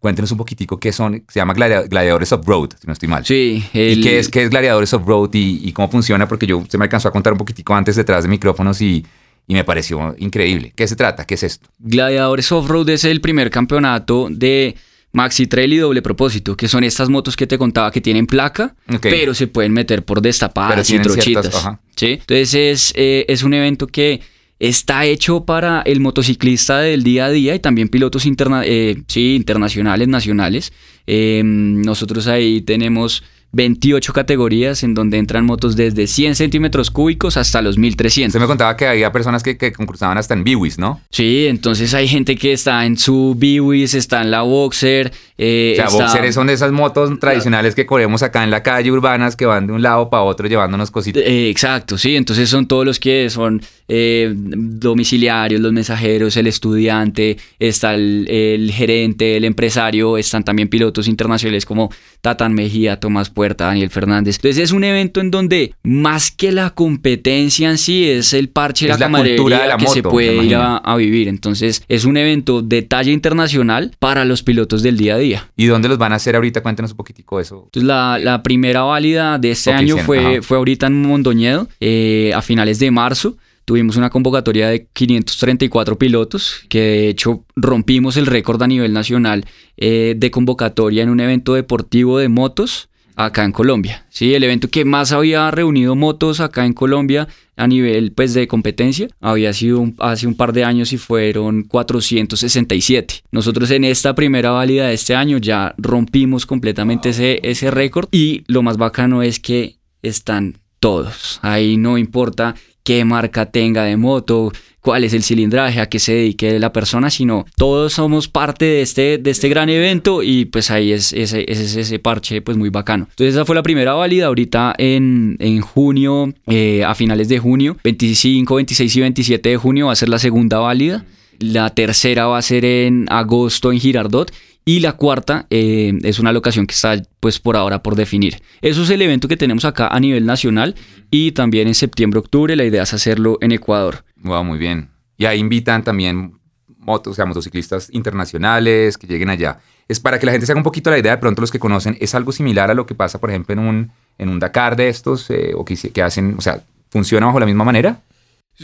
Cuéntenos 0.00 0.32
un 0.32 0.38
poquitico 0.38 0.80
qué 0.80 0.90
son, 0.90 1.22
se 1.28 1.38
llama 1.38 1.54
Gladia- 1.54 1.82
Gladiadores 1.88 2.32
Off-Road, 2.32 2.70
si 2.80 2.86
no 2.88 2.92
estoy 2.92 3.08
mal. 3.08 3.24
Sí, 3.24 3.64
¿Y 3.72 4.00
qué 4.00 4.18
es, 4.18 4.28
qué 4.28 4.42
es 4.42 4.50
Gladiadores 4.50 4.92
Off-Road 4.92 5.30
y, 5.34 5.60
y 5.68 5.72
cómo 5.72 5.88
funciona? 5.88 6.26
Porque 6.26 6.48
yo 6.48 6.64
se 6.68 6.78
me 6.78 6.84
alcanzó 6.86 7.06
a 7.06 7.12
contar 7.12 7.32
un 7.32 7.38
poquitico 7.38 7.76
antes 7.76 7.94
detrás 7.94 8.24
de 8.24 8.28
micrófonos 8.28 8.80
y, 8.82 9.06
y 9.46 9.54
me 9.54 9.62
pareció 9.62 10.16
increíble. 10.18 10.72
¿Qué 10.74 10.88
se 10.88 10.96
trata? 10.96 11.24
¿Qué 11.24 11.34
es 11.34 11.44
esto? 11.44 11.68
Gladiadores 11.78 12.50
Off-Road 12.50 12.88
es 12.88 13.04
el 13.04 13.20
primer 13.20 13.50
campeonato 13.50 14.26
de 14.30 14.74
Maxi 15.16 15.46
Trail 15.46 15.72
y 15.72 15.78
doble 15.78 16.02
propósito, 16.02 16.56
que 16.56 16.68
son 16.68 16.84
estas 16.84 17.08
motos 17.08 17.36
que 17.36 17.46
te 17.46 17.56
contaba 17.56 17.90
que 17.90 18.02
tienen 18.02 18.26
placa, 18.26 18.76
pero 19.00 19.32
se 19.32 19.46
pueden 19.46 19.72
meter 19.72 20.04
por 20.04 20.20
destapadas 20.20 20.90
y 20.90 20.98
trochitas. 20.98 21.46
ciertas-. 21.46 21.78
¿sí? 21.96 22.06
Entonces 22.20 22.54
es, 22.54 22.92
eh, 22.96 23.24
es 23.26 23.42
un 23.42 23.54
evento 23.54 23.86
que 23.86 24.20
está 24.58 25.06
hecho 25.06 25.44
para 25.46 25.80
el 25.86 26.00
motociclista 26.00 26.80
del 26.80 27.02
día 27.02 27.26
a 27.26 27.30
día 27.30 27.54
y 27.54 27.60
también 27.60 27.88
pilotos 27.88 28.26
interna- 28.26 28.64
eh, 28.66 29.02
sí, 29.08 29.34
internacionales, 29.36 30.06
nacionales. 30.08 30.72
Eh, 31.06 31.40
nosotros 31.44 32.26
ahí 32.26 32.60
tenemos 32.60 33.22
28 33.52 34.12
categorías 34.12 34.82
en 34.82 34.94
donde 34.94 35.18
entran 35.18 35.44
motos 35.46 35.76
desde 35.76 36.06
100 36.06 36.34
centímetros 36.34 36.90
cúbicos 36.90 37.36
hasta 37.36 37.62
los 37.62 37.78
1300. 37.78 38.28
Usted 38.30 38.40
me 38.40 38.46
contaba 38.46 38.76
que 38.76 38.86
había 38.86 39.10
personas 39.12 39.42
que, 39.42 39.56
que 39.56 39.72
concursaban 39.72 40.18
hasta 40.18 40.34
en 40.34 40.44
Biwis, 40.44 40.78
¿no? 40.78 41.00
Sí, 41.10 41.46
entonces 41.48 41.94
hay 41.94 42.06
gente 42.08 42.36
que 42.36 42.52
está 42.52 42.84
en 42.84 42.98
su 42.98 43.34
Biwis, 43.36 43.94
está 43.94 44.20
en 44.22 44.30
la 44.30 44.42
Boxer. 44.42 45.12
Eh, 45.38 45.72
o 45.72 45.76
sea, 45.76 45.84
está- 45.86 46.04
boxeres 46.04 46.34
son 46.34 46.50
esas 46.50 46.72
motos 46.72 47.18
tradicionales 47.20 47.74
que 47.74 47.86
corremos 47.86 48.22
acá 48.22 48.44
en 48.44 48.50
la 48.50 48.62
calle 48.62 48.90
urbanas 48.90 49.36
que 49.36 49.46
van 49.46 49.66
de 49.66 49.72
un 49.74 49.82
lado 49.82 50.08
para 50.10 50.22
otro 50.22 50.46
llevándonos 50.48 50.90
cositas. 50.90 51.22
Eh, 51.26 51.48
exacto, 51.50 51.96
sí. 51.98 52.16
Entonces 52.16 52.48
son 52.48 52.66
todos 52.66 52.84
los 52.86 52.98
que 53.00 53.28
son 53.30 53.62
eh, 53.88 54.32
domiciliarios, 54.34 55.60
los 55.60 55.72
mensajeros, 55.72 56.36
el 56.36 56.46
estudiante, 56.46 57.36
está 57.58 57.94
el, 57.94 58.26
el 58.28 58.70
gerente, 58.72 59.36
el 59.36 59.44
empresario, 59.44 60.16
están 60.18 60.44
también 60.44 60.68
pilotos 60.68 61.08
internacionales 61.08 61.64
como 61.66 61.90
Tatan 62.20 62.54
Mejía, 62.54 62.98
Tomás 62.98 63.30
Puerta, 63.36 63.66
Daniel 63.66 63.90
Fernández. 63.90 64.36
Entonces 64.36 64.64
es 64.64 64.72
un 64.72 64.82
evento 64.82 65.20
en 65.20 65.30
donde 65.30 65.74
más 65.82 66.30
que 66.30 66.52
la 66.52 66.70
competencia 66.70 67.70
en 67.70 67.76
sí 67.76 68.08
es 68.08 68.32
el 68.32 68.48
parche, 68.48 68.88
Es 68.88 68.98
la 68.98 69.10
la 69.10 69.18
cultura 69.18 69.60
de 69.60 69.68
la 69.68 69.76
que 69.76 69.86
se 69.88 70.02
puede 70.02 70.42
ir 70.42 70.56
a, 70.56 70.96
vivir. 70.96 71.28
Entonces 71.28 71.82
es 71.86 72.06
un 72.06 72.16
evento 72.16 72.62
de 72.62 72.80
talla 72.80 73.12
internacional 73.12 73.94
para 73.98 74.24
los 74.24 74.42
pilotos 74.42 74.82
del 74.82 74.96
día 74.96 75.16
a 75.16 75.18
día. 75.18 75.50
¿Y 75.54 75.66
dónde 75.66 75.86
los 75.86 75.98
van 75.98 76.14
a 76.14 76.16
hacer 76.16 76.34
ahorita? 76.34 76.62
Cuéntenos 76.62 76.92
un 76.92 76.96
poquitico 76.96 77.38
eso. 77.38 77.64
Entonces, 77.66 77.86
la, 77.86 78.18
la 78.18 78.42
primera 78.42 78.84
válida 78.84 79.36
de 79.36 79.50
este 79.50 79.70
año 79.70 79.98
fue, 79.98 80.18
ajá. 80.18 80.42
fue 80.42 80.56
ahorita 80.56 80.86
en 80.86 81.02
Mondoñedo, 81.02 81.68
eh, 81.78 82.32
a 82.34 82.40
finales 82.40 82.78
de 82.78 82.90
marzo. 82.90 83.36
Tuvimos 83.66 83.96
una 83.96 84.08
convocatoria 84.08 84.68
de 84.68 84.86
534 84.94 85.98
pilotos, 85.98 86.62
que 86.70 86.80
de 86.80 87.08
hecho 87.10 87.44
rompimos 87.54 88.16
el 88.16 88.24
récord 88.24 88.62
a 88.62 88.66
nivel 88.66 88.94
nacional 88.94 89.44
eh, 89.76 90.14
de 90.16 90.30
convocatoria 90.30 91.02
en 91.02 91.10
un 91.10 91.20
evento 91.20 91.52
deportivo 91.52 92.18
de 92.18 92.30
motos 92.30 92.88
acá 93.16 93.44
en 93.44 93.52
Colombia. 93.52 94.04
Sí, 94.10 94.34
el 94.34 94.44
evento 94.44 94.68
que 94.68 94.84
más 94.84 95.10
había 95.12 95.50
reunido 95.50 95.96
motos 95.96 96.38
acá 96.40 96.64
en 96.66 96.72
Colombia 96.74 97.26
a 97.56 97.66
nivel 97.66 98.12
pues 98.12 98.34
de 98.34 98.46
competencia 98.46 99.08
había 99.20 99.52
sido 99.54 99.80
un- 99.80 99.96
hace 99.98 100.26
un 100.26 100.34
par 100.36 100.52
de 100.52 100.62
años 100.64 100.92
y 100.92 100.98
fueron 100.98 101.62
467. 101.64 103.22
Nosotros 103.30 103.70
en 103.70 103.84
esta 103.84 104.14
primera 104.14 104.50
válida 104.50 104.88
de 104.88 104.94
este 104.94 105.14
año 105.14 105.38
ya 105.38 105.74
rompimos 105.78 106.46
completamente 106.46 107.10
ese, 107.10 107.40
ese 107.42 107.70
récord 107.70 108.08
y 108.12 108.44
lo 108.46 108.62
más 108.62 108.76
bacano 108.76 109.22
es 109.22 109.40
que 109.40 109.76
están 110.02 110.58
todos. 110.80 111.38
Ahí 111.42 111.76
no 111.76 111.98
importa 111.98 112.54
qué 112.84 113.04
marca 113.04 113.46
tenga 113.46 113.84
de 113.84 113.96
moto, 113.96 114.52
cuál 114.86 115.02
es 115.02 115.14
el 115.14 115.24
cilindraje, 115.24 115.80
a 115.80 115.88
qué 115.88 115.98
se 115.98 116.14
dedique 116.14 116.60
la 116.60 116.72
persona, 116.72 117.10
sino 117.10 117.44
todos 117.56 117.94
somos 117.94 118.28
parte 118.28 118.66
de 118.66 118.82
este, 118.82 119.18
de 119.18 119.32
este 119.32 119.48
gran 119.48 119.68
evento 119.68 120.22
y 120.22 120.44
pues 120.44 120.70
ahí 120.70 120.92
es 120.92 121.12
ese, 121.12 121.44
ese, 121.48 121.80
ese 121.80 121.98
parche 121.98 122.40
pues 122.40 122.56
muy 122.56 122.68
bacano. 122.68 123.08
Entonces 123.10 123.34
esa 123.34 123.44
fue 123.44 123.56
la 123.56 123.64
primera 123.64 123.94
válida, 123.94 124.26
ahorita 124.26 124.76
en, 124.78 125.36
en 125.40 125.60
junio, 125.60 126.32
eh, 126.46 126.84
a 126.84 126.94
finales 126.94 127.28
de 127.28 127.40
junio, 127.40 127.76
25, 127.82 128.54
26 128.54 128.96
y 128.96 129.00
27 129.00 129.48
de 129.48 129.56
junio 129.56 129.86
va 129.86 129.92
a 129.92 129.96
ser 129.96 130.08
la 130.08 130.20
segunda 130.20 130.60
válida. 130.60 131.04
La 131.40 131.70
tercera 131.70 132.28
va 132.28 132.38
a 132.38 132.42
ser 132.42 132.64
en 132.64 133.06
agosto 133.10 133.72
en 133.72 133.80
Girardot 133.80 134.30
y 134.64 134.78
la 134.80 134.92
cuarta 134.92 135.48
eh, 135.50 135.98
es 136.04 136.20
una 136.20 136.32
locación 136.32 136.68
que 136.68 136.74
está 136.74 137.02
pues 137.18 137.40
por 137.40 137.56
ahora 137.56 137.82
por 137.82 137.96
definir. 137.96 138.38
Eso 138.62 138.84
es 138.84 138.90
el 138.90 139.02
evento 139.02 139.26
que 139.26 139.36
tenemos 139.36 139.64
acá 139.64 139.88
a 139.88 139.98
nivel 139.98 140.26
nacional 140.26 140.76
y 141.10 141.32
también 141.32 141.66
en 141.66 141.74
septiembre, 141.74 142.20
octubre 142.20 142.54
la 142.54 142.64
idea 142.64 142.84
es 142.84 142.94
hacerlo 142.94 143.38
en 143.40 143.50
Ecuador. 143.50 144.04
Wow, 144.26 144.44
muy 144.44 144.58
bien. 144.58 144.90
Y 145.16 145.24
ahí 145.24 145.38
invitan 145.38 145.82
también 145.82 146.38
motos, 146.78 147.12
o 147.12 147.14
sea, 147.14 147.26
motociclistas 147.26 147.88
internacionales 147.92 148.98
que 148.98 149.06
lleguen 149.06 149.30
allá. 149.30 149.60
Es 149.88 150.00
para 150.00 150.18
que 150.18 150.26
la 150.26 150.32
gente 150.32 150.46
se 150.46 150.52
haga 150.52 150.58
un 150.58 150.64
poquito 150.64 150.90
la 150.90 150.98
idea, 150.98 151.12
de 151.12 151.18
pronto 151.18 151.40
los 151.40 151.50
que 151.50 151.58
conocen, 151.58 151.96
es 152.00 152.14
algo 152.14 152.32
similar 152.32 152.70
a 152.70 152.74
lo 152.74 152.86
que 152.86 152.94
pasa, 152.94 153.20
por 153.20 153.30
ejemplo, 153.30 153.52
en 153.52 153.60
un, 153.60 153.92
en 154.18 154.28
un 154.28 154.38
Dakar 154.38 154.76
de 154.76 154.88
estos, 154.88 155.30
eh, 155.30 155.52
o 155.54 155.64
que, 155.64 155.76
que 155.76 156.02
hacen, 156.02 156.34
o 156.36 156.40
sea, 156.40 156.60
¿funciona 156.90 157.26
bajo 157.26 157.40
la 157.40 157.46
misma 157.46 157.64
manera? 157.64 158.00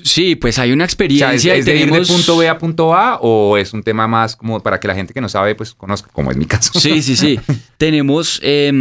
Sí, 0.02 0.36
pues 0.36 0.58
hay 0.58 0.72
una 0.72 0.84
O 0.84 0.88
sea, 0.88 0.92
¿es, 0.92 0.92
experiencia 0.92 1.56
y 1.56 1.58
es 1.58 1.64
de 1.66 1.76
ir 1.76 1.90
de 1.90 2.00
punto 2.06 2.36
B 2.38 2.48
a 2.48 2.56
punto 2.56 2.94
A 2.94 3.18
o 3.20 3.58
es 3.58 3.74
un 3.74 3.82
tema 3.82 4.08
más 4.08 4.36
como 4.36 4.60
para 4.60 4.80
que 4.80 4.88
la 4.88 4.94
gente 4.94 5.12
que 5.12 5.20
no 5.20 5.28
sabe, 5.28 5.54
pues 5.54 5.74
conozca, 5.74 6.08
como 6.12 6.30
es 6.30 6.36
mi 6.36 6.46
caso? 6.46 6.78
Sí, 6.80 7.02
sí, 7.02 7.14
sí. 7.14 7.38
Tenemos, 7.76 8.40
eh, 8.42 8.72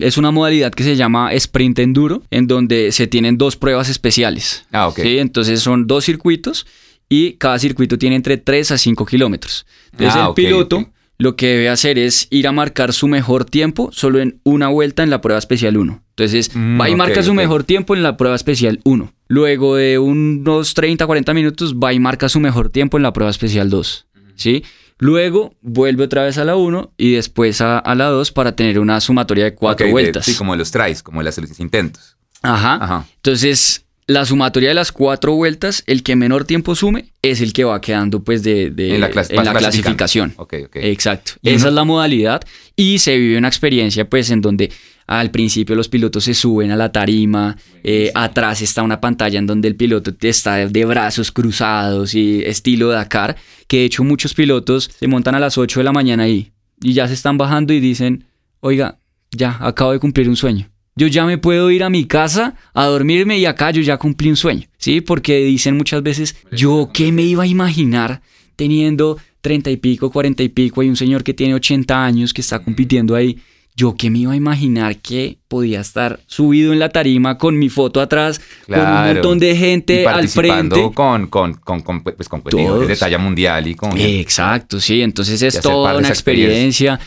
es 0.00 0.16
una 0.16 0.32
modalidad 0.32 0.72
que 0.72 0.82
se 0.82 0.96
llama 0.96 1.32
Sprint 1.34 1.78
Enduro, 1.78 2.22
en 2.30 2.48
donde 2.48 2.90
se 2.90 3.06
tienen 3.06 3.38
dos 3.38 3.56
pruebas 3.56 3.88
especiales. 3.88 4.64
Ah, 4.72 4.88
ok. 4.88 5.00
¿sí? 5.00 5.18
Entonces 5.18 5.60
son 5.60 5.86
dos 5.86 6.04
circuitos 6.04 6.66
y 7.08 7.34
cada 7.34 7.58
circuito 7.58 7.96
tiene 7.98 8.16
entre 8.16 8.36
3 8.36 8.72
a 8.72 8.78
5 8.78 9.06
kilómetros. 9.06 9.66
Entonces 9.92 10.14
Ah, 10.16 10.26
el 10.28 10.34
piloto. 10.34 10.90
Lo 11.18 11.34
que 11.36 11.46
debe 11.48 11.68
hacer 11.70 11.98
es 11.98 12.26
ir 12.30 12.46
a 12.46 12.52
marcar 12.52 12.92
su 12.92 13.08
mejor 13.08 13.44
tiempo 13.46 13.90
solo 13.92 14.18
en 14.20 14.40
una 14.44 14.68
vuelta 14.68 15.02
en 15.02 15.10
la 15.10 15.20
prueba 15.22 15.38
especial 15.38 15.76
1. 15.76 16.02
Entonces 16.10 16.50
Mm, 16.54 16.80
va 16.80 16.88
y 16.88 16.92
ok, 16.92 16.98
marca 16.98 17.22
su 17.22 17.30
ok. 17.30 17.36
mejor 17.36 17.64
tiempo 17.64 17.94
en 17.94 18.02
la 18.02 18.16
prueba 18.16 18.36
especial 18.36 18.80
1. 18.84 19.12
Luego 19.28 19.76
de 19.76 19.98
unos 19.98 20.74
30, 20.74 21.06
40 21.06 21.32
minutos 21.34 21.74
va 21.76 21.92
y 21.94 21.98
marca 22.00 22.28
su 22.28 22.38
mejor 22.40 22.68
tiempo 22.68 22.96
en 22.98 23.02
la 23.02 23.12
prueba 23.12 23.30
especial 23.30 23.70
2. 23.70 24.06
¿sí? 24.34 24.62
Luego 24.98 25.54
vuelve 25.62 26.04
otra 26.04 26.24
vez 26.24 26.36
a 26.38 26.44
la 26.44 26.56
1 26.56 26.92
y 26.98 27.12
después 27.12 27.60
a, 27.62 27.78
a 27.78 27.94
la 27.94 28.06
2 28.06 28.32
para 28.32 28.54
tener 28.56 28.78
una 28.78 29.00
sumatoria 29.00 29.44
de 29.44 29.54
cuatro 29.54 29.84
Ok, 29.84 29.88
de- 29.88 29.92
vueltas. 29.92 30.24
sí, 30.26 30.34
como 30.34 30.52
de 30.52 30.58
los 30.58 30.70
tries, 30.70 31.02
como 31.02 31.20
de 31.20 31.24
los 31.24 31.60
intentos. 31.60 32.16
Ajá. 32.42 32.74
Ajá. 32.82 33.06
Entonces, 33.16 33.85
la 34.08 34.24
sumatoria 34.24 34.68
de 34.68 34.74
las 34.76 34.92
cuatro 34.92 35.34
vueltas, 35.34 35.82
el 35.86 36.02
que 36.04 36.14
menor 36.14 36.44
tiempo 36.44 36.74
sume 36.76 37.06
es 37.22 37.40
el 37.40 37.52
que 37.52 37.64
va 37.64 37.80
quedando 37.80 38.22
pues 38.22 38.42
de, 38.44 38.70
de- 38.70 38.94
En 38.94 39.00
la 39.00 39.10
clas- 39.10 39.30
en 39.30 39.36
vas 39.36 39.46
la 39.46 39.52
clasificando. 39.52 39.96
clasificación. 39.96 40.34
Ok, 40.36 40.54
ok. 40.66 40.76
Exacto. 40.76 41.32
Y 41.42 41.50
Esa 41.50 41.68
es 41.68 41.74
la 41.74 41.82
modalidad 41.84 42.42
y 42.76 42.98
se 43.00 43.16
vive 43.16 43.36
una 43.36 43.48
experiencia 43.48 44.08
pues 44.08 44.30
en 44.30 44.40
donde 44.42 44.70
al 45.08 45.30
principio 45.30 45.74
los 45.76 45.88
pilotos 45.88 46.24
se 46.24 46.34
suben 46.34 46.70
a 46.72 46.76
la 46.76 46.90
tarima, 46.92 47.56
eh, 47.84 48.10
atrás 48.14 48.60
está 48.62 48.82
una 48.82 49.00
pantalla 49.00 49.38
en 49.38 49.46
donde 49.46 49.68
el 49.68 49.76
piloto 49.76 50.12
está 50.20 50.56
de, 50.56 50.68
de 50.68 50.84
brazos 50.84 51.30
cruzados 51.32 52.14
y 52.14 52.42
estilo 52.44 52.88
Dakar, 52.90 53.36
que 53.68 53.78
de 53.78 53.84
hecho 53.86 54.02
muchos 54.04 54.34
pilotos 54.34 54.90
se 54.98 55.06
montan 55.08 55.34
a 55.34 55.40
las 55.40 55.58
8 55.58 55.80
de 55.80 55.84
la 55.84 55.92
mañana 55.92 56.24
ahí 56.24 56.52
y 56.80 56.92
ya 56.92 57.06
se 57.08 57.14
están 57.14 57.38
bajando 57.38 57.72
y 57.72 57.80
dicen, 57.80 58.24
oiga, 58.60 58.98
ya 59.32 59.56
acabo 59.60 59.92
de 59.92 59.98
cumplir 60.00 60.28
un 60.28 60.36
sueño. 60.36 60.68
Yo 60.98 61.06
ya 61.08 61.26
me 61.26 61.36
puedo 61.36 61.70
ir 61.70 61.84
a 61.84 61.90
mi 61.90 62.06
casa 62.06 62.54
a 62.72 62.86
dormirme 62.86 63.38
y 63.38 63.44
acá 63.44 63.70
yo 63.70 63.82
ya 63.82 63.98
cumplí 63.98 64.30
un 64.30 64.36
sueño, 64.36 64.66
¿sí? 64.78 65.02
Porque 65.02 65.44
dicen 65.44 65.76
muchas 65.76 66.02
veces, 66.02 66.36
yo 66.50 66.88
qué 66.92 67.12
me 67.12 67.22
iba 67.22 67.42
a 67.42 67.46
imaginar 67.46 68.22
teniendo 68.56 69.18
30 69.42 69.70
y 69.70 69.76
pico, 69.76 70.10
40 70.10 70.42
y 70.42 70.48
pico, 70.48 70.80
hay 70.80 70.88
un 70.88 70.96
señor 70.96 71.22
que 71.22 71.34
tiene 71.34 71.54
80 71.54 72.02
años 72.04 72.32
que 72.32 72.40
está 72.40 72.60
compitiendo 72.60 73.14
ahí. 73.14 73.38
Yo 73.78 73.94
qué 73.94 74.08
me 74.08 74.20
iba 74.20 74.32
a 74.32 74.36
imaginar 74.36 74.96
que 74.96 75.36
podía 75.48 75.82
estar 75.82 76.20
subido 76.26 76.72
en 76.72 76.78
la 76.78 76.88
tarima 76.88 77.36
con 77.36 77.58
mi 77.58 77.68
foto 77.68 78.00
atrás, 78.00 78.38
con 78.64 78.78
un 78.78 78.84
Claro. 78.86 79.12
montón 79.12 79.38
de 79.38 79.50
Y 79.52 79.56
gente 79.56 80.06
al 80.06 80.28
frente. 80.28 80.80
con, 80.94 81.26
con, 81.26 81.52
con, 81.54 81.82
con, 81.82 82.02
pues, 82.02 82.26
con 82.26 82.42
de 82.42 82.96
talla 82.96 83.18
mundial 83.18 83.66
y 83.68 83.74
con... 83.74 83.92
Exacto, 83.98 84.80
sí, 84.80 85.02
entonces 85.02 85.42
es 85.42 85.60
toda 85.60 85.94
una 85.94 86.08
experiencia. 86.08 86.98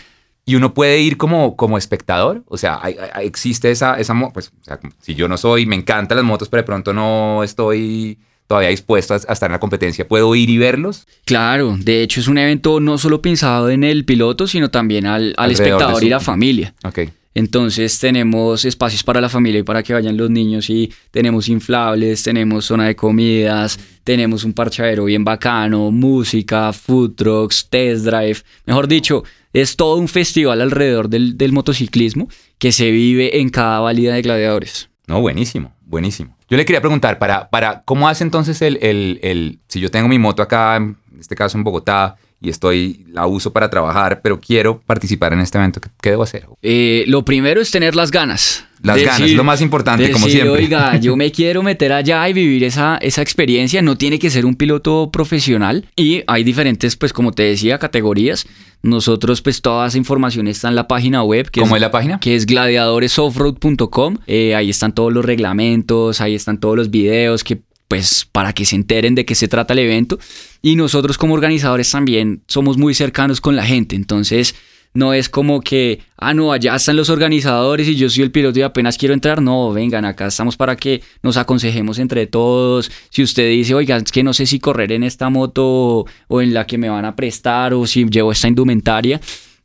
Y 0.49 0.55
uno 0.55 0.73
puede 0.73 0.99
ir 0.99 1.17
como, 1.17 1.55
como 1.55 1.77
espectador, 1.77 2.43
o 2.47 2.57
sea, 2.57 2.79
hay- 2.81 2.95
hay- 3.13 3.27
existe 3.27 3.69
esa, 3.69 3.99
esa 3.99 4.15
pues, 4.33 4.51
o 4.59 4.63
sea, 4.63 4.79
si 4.99 5.13
yo 5.13 5.27
no 5.27 5.37
soy, 5.37 5.65
me 5.67 5.75
encantan 5.75 6.15
las 6.17 6.25
motos, 6.25 6.49
pero 6.49 6.61
de 6.63 6.65
pronto 6.65 6.91
no 6.93 7.43
estoy 7.43 8.17
todavía 8.47 8.69
dispuesto 8.69 9.13
a, 9.13 9.17
a 9.17 9.33
estar 9.33 9.49
en 9.49 9.51
la 9.51 9.59
competencia, 9.59 10.07
¿puedo 10.07 10.33
ir 10.33 10.49
y 10.49 10.57
verlos? 10.57 11.05
Claro, 11.25 11.75
de 11.79 12.01
hecho 12.01 12.19
es 12.19 12.27
un 12.27 12.39
evento 12.39 12.79
no 12.79 12.97
solo 12.97 13.21
pensado 13.21 13.69
en 13.69 13.83
el 13.83 14.05
piloto, 14.05 14.47
sino 14.47 14.69
también 14.71 15.05
al, 15.05 15.35
al 15.37 15.51
espectador 15.51 15.99
su- 15.99 16.05
y 16.07 16.09
la 16.09 16.19
familia. 16.19 16.73
Ok. 16.83 16.99
Entonces 17.39 17.97
tenemos 17.99 18.65
espacios 18.65 19.01
para 19.01 19.21
la 19.21 19.29
familia 19.29 19.59
y 19.61 19.63
para 19.63 19.81
que 19.81 19.93
vayan 19.93 20.17
los 20.17 20.29
niños 20.29 20.69
y 20.69 20.91
tenemos 21.09 21.47
inflables, 21.47 22.21
tenemos 22.21 22.65
zona 22.65 22.87
de 22.87 22.97
comidas, 22.97 23.79
tenemos 24.03 24.43
un 24.43 24.51
parchadero 24.51 25.05
bien 25.05 25.23
bacano, 25.23 25.89
música, 25.89 26.73
food 26.73 27.13
trucks, 27.15 27.67
test 27.69 28.03
drive. 28.05 28.39
Mejor 28.65 28.89
dicho, 28.89 29.23
es 29.53 29.77
todo 29.77 29.95
un 29.95 30.09
festival 30.09 30.61
alrededor 30.61 31.07
del, 31.07 31.37
motociclismo 31.53 32.27
que 32.57 32.73
se 32.73 32.91
vive 32.91 33.39
en 33.39 33.47
cada 33.49 33.79
válida 33.79 34.15
de 34.15 34.21
gladiadores. 34.21 34.89
No, 35.07 35.21
buenísimo, 35.21 35.73
buenísimo. 35.85 36.35
Yo 36.49 36.57
le 36.57 36.65
quería 36.65 36.81
preguntar, 36.81 37.19
para, 37.19 37.49
para 37.49 37.83
¿cómo 37.83 38.09
hace 38.09 38.25
entonces 38.25 38.61
el, 38.61 38.77
el, 38.81 39.19
el- 39.23 39.59
si 39.69 39.79
yo 39.79 39.89
tengo 39.89 40.09
mi 40.09 40.19
moto 40.19 40.43
acá, 40.43 40.75
en 40.75 40.97
este 41.17 41.35
caso 41.35 41.57
en 41.57 41.63
Bogotá, 41.63 42.17
y 42.41 42.49
estoy, 42.49 43.05
la 43.11 43.27
uso 43.27 43.51
para 43.51 43.69
trabajar, 43.69 44.21
pero 44.21 44.39
quiero 44.39 44.81
participar 44.85 45.33
en 45.33 45.41
este 45.41 45.57
evento, 45.57 45.81
¿qué, 45.81 45.89
qué 46.01 46.09
debo 46.11 46.23
hacer? 46.23 46.45
Eh, 46.61 47.03
lo 47.07 47.25
primero 47.25 47.59
es 47.61 47.69
tener 47.71 47.95
las 47.95 48.11
ganas. 48.11 48.65
Las 48.81 49.01
ganas, 49.03 49.19
es 49.21 49.33
lo 49.33 49.43
más 49.43 49.59
importante, 49.61 50.09
como 50.09 50.27
siempre. 50.27 50.51
Oiga, 50.51 50.95
yo 51.01 51.17
me 51.17 51.31
quiero 51.31 51.61
meter 51.63 51.91
allá 51.91 52.29
y 52.29 52.33
vivir 52.33 52.63
esa, 52.63 52.97
esa 53.01 53.21
experiencia. 53.21 53.81
No 53.81 53.97
tiene 53.97 54.19
que 54.19 54.29
ser 54.29 54.45
un 54.45 54.55
piloto 54.55 55.09
profesional. 55.11 55.85
Y 55.97 56.23
hay 56.27 56.45
diferentes, 56.45 56.95
pues 56.95 57.11
como 57.11 57.33
te 57.33 57.43
decía, 57.43 57.77
categorías. 57.77 58.47
Nosotros, 58.81 59.41
pues 59.41 59.61
toda 59.61 59.87
esa 59.87 59.97
información 59.97 60.47
está 60.47 60.69
en 60.69 60.75
la 60.75 60.87
página 60.87 61.23
web. 61.23 61.49
Que 61.49 61.59
¿Cómo 61.59 61.75
es 61.75 61.79
es 61.79 61.81
la 61.81 61.91
página? 61.91 62.19
que 62.21 62.35
es 62.35 62.45
gladiadoresoffroad.com. 62.45 64.19
Eh, 64.27 64.55
ahí 64.55 64.69
están 64.69 64.93
todos 64.93 65.11
los 65.11 65.25
reglamentos, 65.25 66.21
ahí 66.21 66.35
están 66.35 66.59
todos 66.59 66.77
los 66.77 66.89
videos 66.89 67.43
que 67.43 67.59
pues 67.89 68.25
para 68.31 68.53
que 68.53 68.65
se 68.65 68.75
enteren 68.75 69.15
de 69.15 69.25
qué 69.25 69.35
se 69.35 69.49
trata 69.49 69.73
el 69.73 69.79
evento. 69.79 70.19
Y 70.61 70.77
nosotros 70.77 71.17
como 71.17 71.33
organizadores 71.33 71.91
también 71.91 72.43
somos 72.47 72.77
muy 72.77 72.93
cercanos 72.93 73.41
con 73.41 73.57
la 73.57 73.65
gente. 73.65 73.95
Entonces 73.95 74.55
no 74.93 75.13
es 75.13 75.27
como 75.27 75.61
que, 75.61 75.99
ah, 76.17 76.35
no, 76.35 76.53
allá 76.53 76.75
están 76.75 76.95
los 76.95 77.09
organizadores 77.09 77.87
y 77.87 77.95
yo 77.95 78.09
soy 78.09 78.23
el 78.23 78.31
piloto 78.31 78.59
y 78.59 78.61
apenas 78.61 78.95
quiero 78.97 79.15
entrar. 79.15 79.41
No, 79.41 79.73
vengan, 79.73 80.05
acá 80.05 80.27
estamos 80.27 80.55
para 80.55 80.75
que 80.75 81.01
nos 81.23 81.35
aconsejemos 81.35 81.97
entre 81.97 82.27
todos. 82.27 82.91
Si 83.09 83.23
usted 83.23 83.49
dice, 83.49 83.73
oiga, 83.73 83.97
es 83.97 84.11
que 84.11 84.21
no 84.21 84.33
sé 84.33 84.45
si 84.45 84.59
correr 84.59 84.91
en 84.91 85.03
esta 85.03 85.31
moto 85.31 86.05
o 86.27 86.41
en 86.41 86.53
la 86.53 86.67
que 86.67 86.77
me 86.77 86.89
van 86.89 87.05
a 87.05 87.15
prestar 87.15 87.73
o 87.73 87.87
si 87.87 88.05
llevo 88.05 88.31
esta 88.31 88.47
indumentaria. 88.47 89.19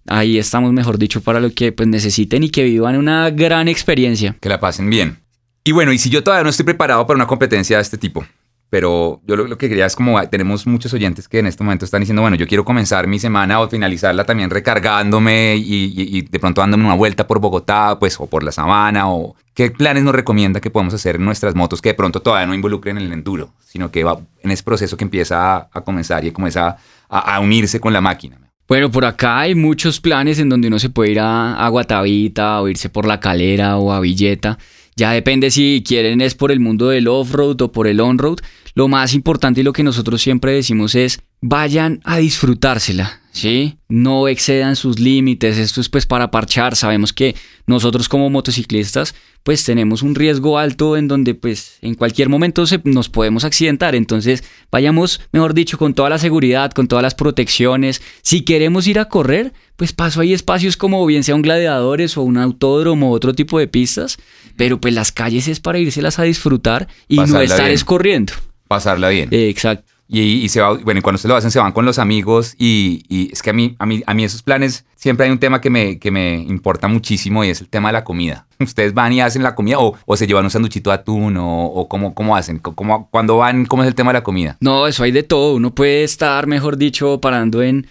Ahí 0.06 0.38
estamos, 0.38 0.72
mejor 0.72 0.98
dicho, 0.98 1.20
para 1.20 1.40
lo 1.40 1.52
que 1.52 1.72
pues, 1.72 1.88
necesiten 1.88 2.42
y 2.42 2.48
que 2.48 2.64
vivan 2.64 2.96
una 2.96 3.30
gran 3.30 3.68
experiencia. 3.68 4.34
Que 4.40 4.48
la 4.48 4.60
pasen 4.60 4.88
bien. 4.88 5.23
Y 5.66 5.72
bueno, 5.72 5.92
y 5.94 5.98
si 5.98 6.10
yo 6.10 6.22
todavía 6.22 6.44
no 6.44 6.50
estoy 6.50 6.66
preparado 6.66 7.06
para 7.06 7.16
una 7.16 7.26
competencia 7.26 7.78
de 7.78 7.82
este 7.82 7.96
tipo, 7.96 8.26
pero 8.68 9.22
yo 9.24 9.34
lo, 9.34 9.56
que 9.56 9.70
quería 9.70 9.86
es 9.86 9.96
como 9.96 10.20
tenemos 10.28 10.66
muchos 10.66 10.92
oyentes 10.92 11.26
que 11.26 11.38
en 11.38 11.46
este 11.46 11.64
momento 11.64 11.86
están 11.86 12.00
diciendo, 12.00 12.20
bueno, 12.20 12.36
yo 12.36 12.46
quiero 12.46 12.66
comenzar 12.66 13.06
mi 13.06 13.18
semana 13.18 13.60
o 13.60 13.68
finalizarla 13.68 14.24
también 14.24 14.50
recargándome 14.50 15.56
y, 15.56 16.20
de 16.20 16.38
pronto 16.38 16.60
dándome 16.60 16.84
una 16.84 16.94
vuelta 16.94 17.26
por 17.26 17.38
Bogotá, 17.40 17.98
pues, 17.98 18.20
o 18.20 18.26
por 18.26 18.42
la 18.42 18.52
sabana, 18.52 19.10
o 19.10 19.36
qué 19.54 19.70
planes 19.70 20.02
nos 20.02 20.14
recomienda 20.14 20.60
que 20.60 20.70
podemos 20.70 20.92
hacer 20.92 21.16
en 21.16 21.24
nuestras 21.24 21.54
motos 21.54 21.80
que 21.80 21.90
de 21.90 21.94
pronto 21.94 22.20
todavía 22.20 22.46
no 22.46 22.54
involucren 22.54 22.98
el 22.98 23.10
enduro, 23.10 23.54
sino 23.64 23.90
que 23.90 24.04
va 24.04 24.18
en 24.42 24.50
ese 24.50 24.64
proceso 24.64 24.98
que 24.98 25.04
empieza 25.04 25.70
a, 25.72 25.80
comenzar 25.80 26.26
y 26.26 26.32
comienza 26.32 26.76
a, 27.08 27.40
unirse 27.40 27.80
con 27.80 27.94
la 27.94 28.02
máquina. 28.02 28.38
Bueno, 28.68 28.90
por 28.90 29.06
acá 29.06 29.40
hay 29.40 29.54
muchos 29.54 29.98
planes 29.98 30.38
en 30.38 30.50
donde 30.50 30.68
uno 30.68 30.78
se 30.78 30.90
puede 30.90 31.12
ir 31.12 31.20
a 31.20 31.66
Guatavita 31.70 32.60
o 32.60 32.68
irse 32.68 32.90
por 32.90 33.06
la 33.06 33.18
calera 33.18 33.78
o 33.78 33.92
a 33.92 34.00
Villeta. 34.00 34.58
Ya 34.96 35.10
depende 35.10 35.50
si 35.50 35.82
quieren 35.86 36.20
es 36.20 36.34
por 36.34 36.52
el 36.52 36.60
mundo 36.60 36.88
del 36.88 37.08
off-road 37.08 37.60
o 37.62 37.72
por 37.72 37.86
el 37.88 38.00
on-road. 38.00 38.38
Lo 38.74 38.88
más 38.88 39.14
importante 39.14 39.60
y 39.60 39.64
lo 39.64 39.72
que 39.72 39.82
nosotros 39.82 40.22
siempre 40.22 40.52
decimos 40.52 40.94
es 40.94 41.20
vayan 41.40 42.00
a 42.04 42.18
disfrutársela. 42.18 43.23
¿Sí? 43.34 43.78
No 43.88 44.28
excedan 44.28 44.76
sus 44.76 45.00
límites, 45.00 45.58
esto 45.58 45.80
es 45.80 45.88
pues 45.88 46.06
para 46.06 46.30
parchar, 46.30 46.76
sabemos 46.76 47.12
que 47.12 47.34
nosotros 47.66 48.08
como 48.08 48.30
motociclistas 48.30 49.14
pues 49.42 49.64
tenemos 49.64 50.02
un 50.02 50.14
riesgo 50.14 50.56
alto 50.56 50.96
en 50.96 51.08
donde 51.08 51.34
pues 51.34 51.78
en 51.82 51.96
cualquier 51.96 52.28
momento 52.28 52.64
se, 52.66 52.80
nos 52.84 53.08
podemos 53.08 53.44
accidentar, 53.44 53.96
entonces 53.96 54.44
vayamos, 54.70 55.20
mejor 55.32 55.52
dicho, 55.52 55.76
con 55.76 55.94
toda 55.94 56.08
la 56.10 56.18
seguridad, 56.18 56.70
con 56.70 56.86
todas 56.86 57.02
las 57.02 57.16
protecciones, 57.16 58.00
si 58.22 58.44
queremos 58.44 58.86
ir 58.86 59.00
a 59.00 59.08
correr, 59.08 59.52
pues 59.76 59.92
paso 59.92 60.20
hay 60.20 60.32
espacios 60.32 60.76
como 60.76 61.04
bien 61.04 61.24
sea 61.24 61.34
un 61.34 61.42
gladiadores 61.42 62.16
o 62.16 62.22
un 62.22 62.38
autódromo 62.38 63.10
o 63.10 63.14
otro 63.14 63.34
tipo 63.34 63.58
de 63.58 63.66
pistas, 63.66 64.16
pero 64.56 64.80
pues 64.80 64.94
las 64.94 65.10
calles 65.10 65.48
es 65.48 65.58
para 65.58 65.80
irselas 65.80 66.20
a 66.20 66.22
disfrutar 66.22 66.86
y 67.08 67.16
no 67.16 67.40
estar 67.40 67.70
escorriendo. 67.70 68.32
Pasarla 68.68 69.08
bien. 69.08 69.28
exacto. 69.32 69.93
Y, 70.20 70.48
se 70.48 70.60
va, 70.60 70.74
bueno, 70.74 71.00
y 71.00 71.02
cuando 71.02 71.16
ustedes 71.16 71.30
lo 71.30 71.36
hacen, 71.36 71.50
se 71.50 71.58
van 71.58 71.72
con 71.72 71.84
los 71.84 71.98
amigos. 71.98 72.54
Y, 72.58 73.28
es 73.32 73.42
que 73.42 73.50
a 73.50 73.52
mí, 73.52 73.74
a, 73.78 73.86
mí, 73.86 74.02
a 74.06 74.14
mí 74.14 74.24
esos 74.24 74.42
planes, 74.42 74.84
siempre 74.94 75.26
hay 75.26 75.32
un 75.32 75.38
tema 75.38 75.60
que 75.60 75.70
me, 75.70 75.98
que 75.98 76.10
me 76.10 76.36
importa 76.36 76.88
muchísimo 76.88 77.44
y 77.44 77.50
es 77.50 77.60
el 77.60 77.68
tema 77.68 77.88
de 77.88 77.94
la 77.94 78.04
comida. 78.04 78.46
Ustedes 78.60 78.94
van 78.94 79.12
y 79.12 79.20
hacen 79.20 79.42
la 79.42 79.54
comida 79.54 79.78
o, 79.78 79.96
o 80.06 80.16
se 80.16 80.26
llevan 80.26 80.44
un 80.44 80.50
sanduchito 80.50 80.90
de 80.90 80.94
atún 80.94 81.36
o, 81.36 81.66
o 81.66 81.88
cómo, 81.88 82.14
cómo 82.14 82.36
hacen. 82.36 82.58
¿Cómo, 82.58 83.08
cuando 83.10 83.38
van, 83.38 83.66
¿cómo 83.66 83.82
es 83.82 83.88
el 83.88 83.94
tema 83.94 84.12
de 84.12 84.18
la 84.18 84.22
comida? 84.22 84.56
No, 84.60 84.86
eso 84.86 85.02
hay 85.02 85.10
de 85.10 85.22
todo. 85.22 85.56
Uno 85.56 85.74
puede 85.74 86.04
estar, 86.04 86.46
mejor 86.46 86.76
dicho, 86.76 87.20
parando 87.20 87.62
en, 87.62 87.86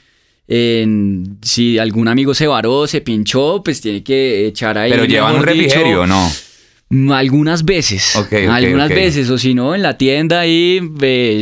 en 0.47 1.37
si 1.41 1.77
algún 1.77 2.07
amigo 2.07 2.33
se 2.33 2.47
varó, 2.47 2.87
se 2.87 3.01
pinchó, 3.01 3.61
pues 3.63 3.81
tiene 3.81 4.03
que 4.03 4.47
echar 4.47 4.77
ahí. 4.77 4.91
Pero 4.91 5.05
llevan 5.05 5.35
un 5.35 5.43
refrigerio, 5.43 6.07
¿no? 6.07 6.29
Algunas 7.11 7.65
veces. 7.65 8.15
algunas 8.49 8.89
veces. 8.89 9.29
O 9.29 9.37
si 9.37 9.53
no, 9.53 9.75
en 9.75 9.81
la 9.81 9.97
tienda 9.97 10.41
ahí 10.41 10.81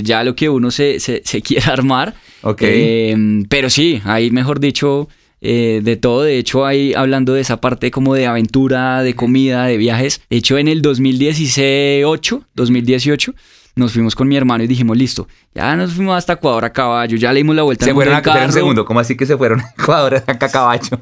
ya 0.03 0.23
lo 0.23 0.35
que 0.35 0.49
uno 0.49 0.71
se, 0.71 0.99
se, 0.99 1.41
quiera 1.41 1.73
armar. 1.73 2.13
Eh, 2.59 3.43
pero 3.49 3.69
sí, 3.69 4.01
ahí 4.05 4.31
mejor 4.31 4.59
dicho, 4.59 5.07
eh, 5.41 5.81
de 5.83 5.95
todo. 5.97 6.23
De 6.23 6.37
hecho, 6.37 6.65
ahí 6.65 6.93
hablando 6.93 7.33
de 7.33 7.41
esa 7.41 7.59
parte 7.59 7.91
como 7.91 8.13
de 8.13 8.27
aventura, 8.27 9.03
de 9.03 9.15
comida, 9.15 9.65
de 9.65 9.77
viajes. 9.77 10.21
De 10.29 10.37
hecho, 10.37 10.57
en 10.57 10.67
el 10.67 10.81
2018, 10.81 12.45
2018 12.53 13.33
nos 13.75 13.93
fuimos 13.93 14.15
con 14.15 14.27
mi 14.27 14.35
hermano 14.35 14.63
y 14.63 14.67
dijimos, 14.67 14.97
listo, 14.97 15.27
ya 15.55 15.75
nos 15.75 15.93
fuimos 15.93 16.17
hasta 16.17 16.33
Ecuador 16.33 16.65
a 16.65 16.73
caballo, 16.73 17.17
ya 17.17 17.31
le 17.31 17.39
dimos 17.39 17.55
la 17.55 17.63
vuelta. 17.63 17.85
Se 17.85 17.93
fueron 17.93 18.13
a 18.13 18.45
un 18.45 18.51
segundo, 18.51 18.85
¿cómo 18.85 18.99
así 18.99 19.15
que 19.15 19.25
se 19.25 19.37
fueron 19.37 19.61
a 19.61 19.69
Ecuador 19.77 20.23
a 20.27 20.37
caballo? 20.37 21.01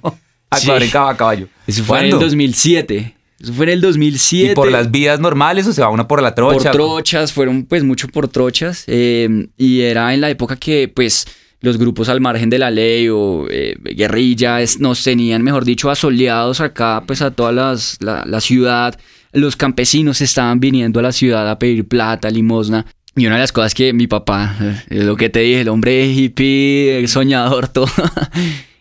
A 0.49 0.57
Ecuador 0.57 0.83
en 0.83 0.89
caballo. 0.89 1.47
Eso 1.67 1.83
fue 1.83 1.99
en 1.99 2.05
el 2.05 2.19
2007. 2.19 3.18
Eso 3.39 3.53
fue 3.53 3.65
en 3.65 3.71
el 3.71 3.81
2007. 3.81 4.51
¿Y 4.51 4.55
por 4.55 4.69
las 4.69 4.91
vías 4.91 5.19
normales 5.19 5.65
o 5.67 5.73
se 5.73 5.81
va 5.81 5.89
uno 5.89 6.07
por 6.07 6.21
la 6.21 6.35
trocha? 6.35 6.71
Por 6.71 6.81
trochas, 6.81 7.31
fueron 7.31 7.65
pues 7.65 7.83
mucho 7.83 8.07
por 8.07 8.27
trochas. 8.27 8.83
Em, 8.87 9.47
y 9.57 9.81
era 9.81 10.13
en 10.13 10.21
la 10.21 10.29
época 10.29 10.57
que 10.57 10.91
pues 10.93 11.25
los 11.61 11.77
grupos 11.77 12.09
al 12.09 12.21
margen 12.21 12.49
de 12.49 12.59
la 12.59 12.71
ley 12.71 13.09
o 13.09 13.45
eh, 13.49 13.75
guerrillas 13.95 14.79
nos 14.79 15.03
tenían, 15.03 15.41
mejor 15.41 15.65
dicho, 15.65 15.89
asoleados 15.89 16.61
acá 16.61 17.03
pues 17.05 17.21
a 17.21 17.31
toda 17.31 17.51
la, 17.51 17.77
la 18.25 18.41
ciudad. 18.41 18.99
Los 19.31 19.55
campesinos 19.55 20.21
estaban 20.21 20.59
viniendo 20.59 20.99
a 20.99 21.03
la 21.03 21.11
ciudad 21.11 21.49
a 21.49 21.59
pedir 21.59 21.87
plata, 21.87 22.29
limosna. 22.29 22.85
Y 23.15 23.25
una 23.25 23.35
de 23.35 23.41
las 23.41 23.51
cosas 23.51 23.73
que 23.73 23.91
mi 23.93 24.07
papá, 24.07 24.55
es 24.89 25.03
lo 25.03 25.15
que 25.15 25.29
te 25.29 25.39
dije, 25.41 25.61
el 25.61 25.69
hombre 25.69 26.07
hippie, 26.07 26.99
el 26.99 27.07
soñador, 27.07 27.67
todo, 27.73 27.89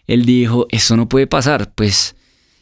él 0.06 0.24
dijo, 0.24 0.66
eso 0.70 0.96
no 0.96 1.08
puede 1.08 1.26
pasar, 1.26 1.72
pues 1.74 2.14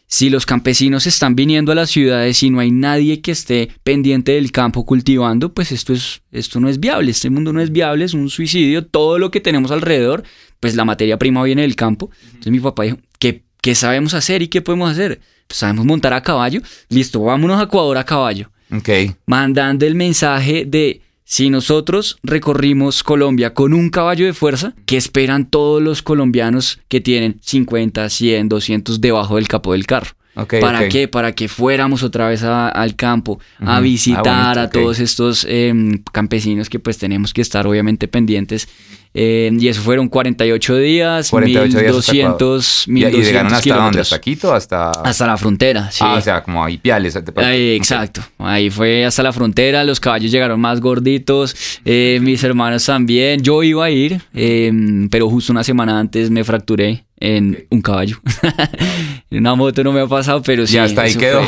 si 0.08 0.30
los 0.30 0.46
campesinos 0.46 1.06
están 1.06 1.34
viniendo 1.34 1.72
a 1.72 1.74
las 1.74 1.90
ciudades 1.90 2.42
y 2.42 2.50
no 2.50 2.60
hay 2.60 2.70
nadie 2.70 3.20
que 3.20 3.32
esté 3.32 3.70
pendiente 3.82 4.32
del 4.32 4.52
campo 4.52 4.86
cultivando, 4.86 5.52
pues 5.52 5.72
esto, 5.72 5.92
es, 5.92 6.22
esto 6.30 6.60
no 6.60 6.68
es 6.68 6.78
viable, 6.78 7.10
este 7.10 7.30
mundo 7.30 7.52
no 7.52 7.60
es 7.60 7.72
viable, 7.72 8.04
es 8.04 8.14
un 8.14 8.30
suicidio, 8.30 8.86
todo 8.86 9.18
lo 9.18 9.30
que 9.30 9.40
tenemos 9.40 9.70
alrededor, 9.70 10.22
pues 10.60 10.76
la 10.76 10.84
materia 10.84 11.18
prima 11.18 11.42
viene 11.42 11.62
del 11.62 11.74
campo. 11.74 12.10
Entonces 12.26 12.52
mi 12.52 12.60
papá 12.60 12.84
dijo, 12.84 12.98
¿qué, 13.18 13.42
qué 13.60 13.74
sabemos 13.74 14.14
hacer 14.14 14.42
y 14.42 14.48
qué 14.48 14.62
podemos 14.62 14.90
hacer? 14.90 15.20
Pues 15.48 15.58
sabemos 15.58 15.84
montar 15.84 16.12
a 16.12 16.22
caballo, 16.22 16.60
listo, 16.88 17.20
vámonos 17.20 17.60
a 17.60 17.64
Ecuador 17.64 17.98
a 17.98 18.04
caballo. 18.04 18.50
Okay. 18.70 19.14
Mandando 19.26 19.86
el 19.86 19.94
mensaje 19.94 20.64
de 20.66 21.02
si 21.28 21.50
nosotros 21.50 22.18
recorrimos 22.22 23.02
Colombia 23.02 23.52
con 23.52 23.74
un 23.74 23.90
caballo 23.90 24.26
de 24.26 24.32
fuerza, 24.32 24.74
¿qué 24.86 24.96
esperan 24.96 25.50
todos 25.50 25.82
los 25.82 26.00
colombianos 26.00 26.78
que 26.86 27.00
tienen 27.00 27.40
50, 27.42 28.08
100, 28.08 28.48
200 28.48 29.00
debajo 29.00 29.34
del 29.34 29.48
capó 29.48 29.72
del 29.72 29.86
carro? 29.86 30.12
¿Para 30.60 30.88
qué? 30.88 31.08
Para 31.08 31.32
que 31.32 31.48
fuéramos 31.48 32.04
otra 32.04 32.28
vez 32.28 32.44
al 32.44 32.94
campo 32.94 33.40
a 33.58 33.78
ah, 33.78 33.80
visitar 33.80 34.56
a 34.56 34.70
todos 34.70 35.00
estos 35.00 35.44
em, 35.48 36.00
campesinos 36.12 36.68
que 36.68 36.78
pues 36.78 36.96
tenemos 36.96 37.34
que 37.34 37.40
estar 37.40 37.66
obviamente 37.66 38.06
pendientes. 38.06 38.68
Em, 39.18 39.58
y 39.58 39.68
eso 39.68 39.80
fueron 39.80 40.08
48 40.10 40.76
días, 40.76 41.30
48 41.30 41.78
1200, 41.78 42.84
¿Y, 42.86 42.92
llegaron 42.92 43.50
hasta 43.50 43.74
dónde? 43.74 44.00
¿Hasta 44.00 44.20
Quito? 44.20 44.52
Hasta... 44.52 44.90
hasta 44.90 45.26
la 45.26 45.38
frontera, 45.38 45.90
sí. 45.90 46.04
Ah, 46.06 46.16
o 46.16 46.20
sea, 46.20 46.42
como 46.42 46.62
ahí 46.62 46.76
Piales. 46.76 47.16
exacto. 47.16 48.20
Ahí 48.38 48.68
fue 48.68 49.06
hasta 49.06 49.22
la 49.22 49.32
frontera, 49.32 49.84
los 49.84 50.00
caballos 50.00 50.30
llegaron 50.30 50.60
más 50.60 50.82
gorditos, 50.82 51.56
eh, 51.86 52.18
mis 52.20 52.44
hermanos 52.44 52.84
también. 52.84 53.40
Yo 53.40 53.62
iba 53.62 53.86
a 53.86 53.90
ir, 53.90 54.20
em, 54.34 55.08
pero 55.08 55.30
justo 55.30 55.50
una 55.50 55.64
semana 55.64 55.98
antes 55.98 56.28
me 56.28 56.44
fracturé 56.44 57.06
en 57.18 57.66
un 57.70 57.80
caballo. 57.80 58.20
en 59.30 59.38
una 59.38 59.54
moto 59.54 59.82
no 59.82 59.92
me 59.92 60.02
ha 60.02 60.06
pasado, 60.06 60.42
pero 60.42 60.66
sí. 60.66 60.74
Y 60.74 60.78
hasta 60.78 61.00
ahí 61.00 61.14
quedó. 61.14 61.40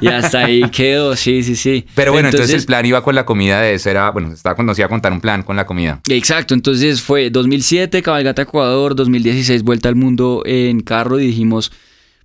Y 0.00 0.08
hasta 0.08 0.44
ahí 0.44 0.62
quedó, 0.70 1.16
sí, 1.16 1.42
sí, 1.42 1.56
sí. 1.56 1.86
Pero 1.94 2.12
bueno, 2.12 2.28
entonces, 2.28 2.62
el 2.62 2.66
plan 2.66 2.84
iba 2.84 3.02
con 3.02 3.14
la 3.14 3.24
comida 3.24 3.60
de 3.60 3.74
eso, 3.74 3.90
era, 3.90 4.10
bueno, 4.10 4.32
estaba 4.32 4.54
cuando 4.54 4.72
a 4.72 4.88
contar 4.88 5.12
un 5.12 5.20
plan 5.20 5.42
con 5.42 5.56
la 5.56 5.66
comida. 5.66 6.00
Exacto, 6.08 6.54
entonces 6.54 7.02
fue 7.02 7.30
2007, 7.30 8.02
Cabalgata 8.02 8.42
Ecuador, 8.42 8.94
2016, 8.94 9.62
Vuelta 9.62 9.88
al 9.88 9.96
Mundo 9.96 10.42
en 10.44 10.80
carro 10.80 11.20
y 11.20 11.26
dijimos, 11.26 11.72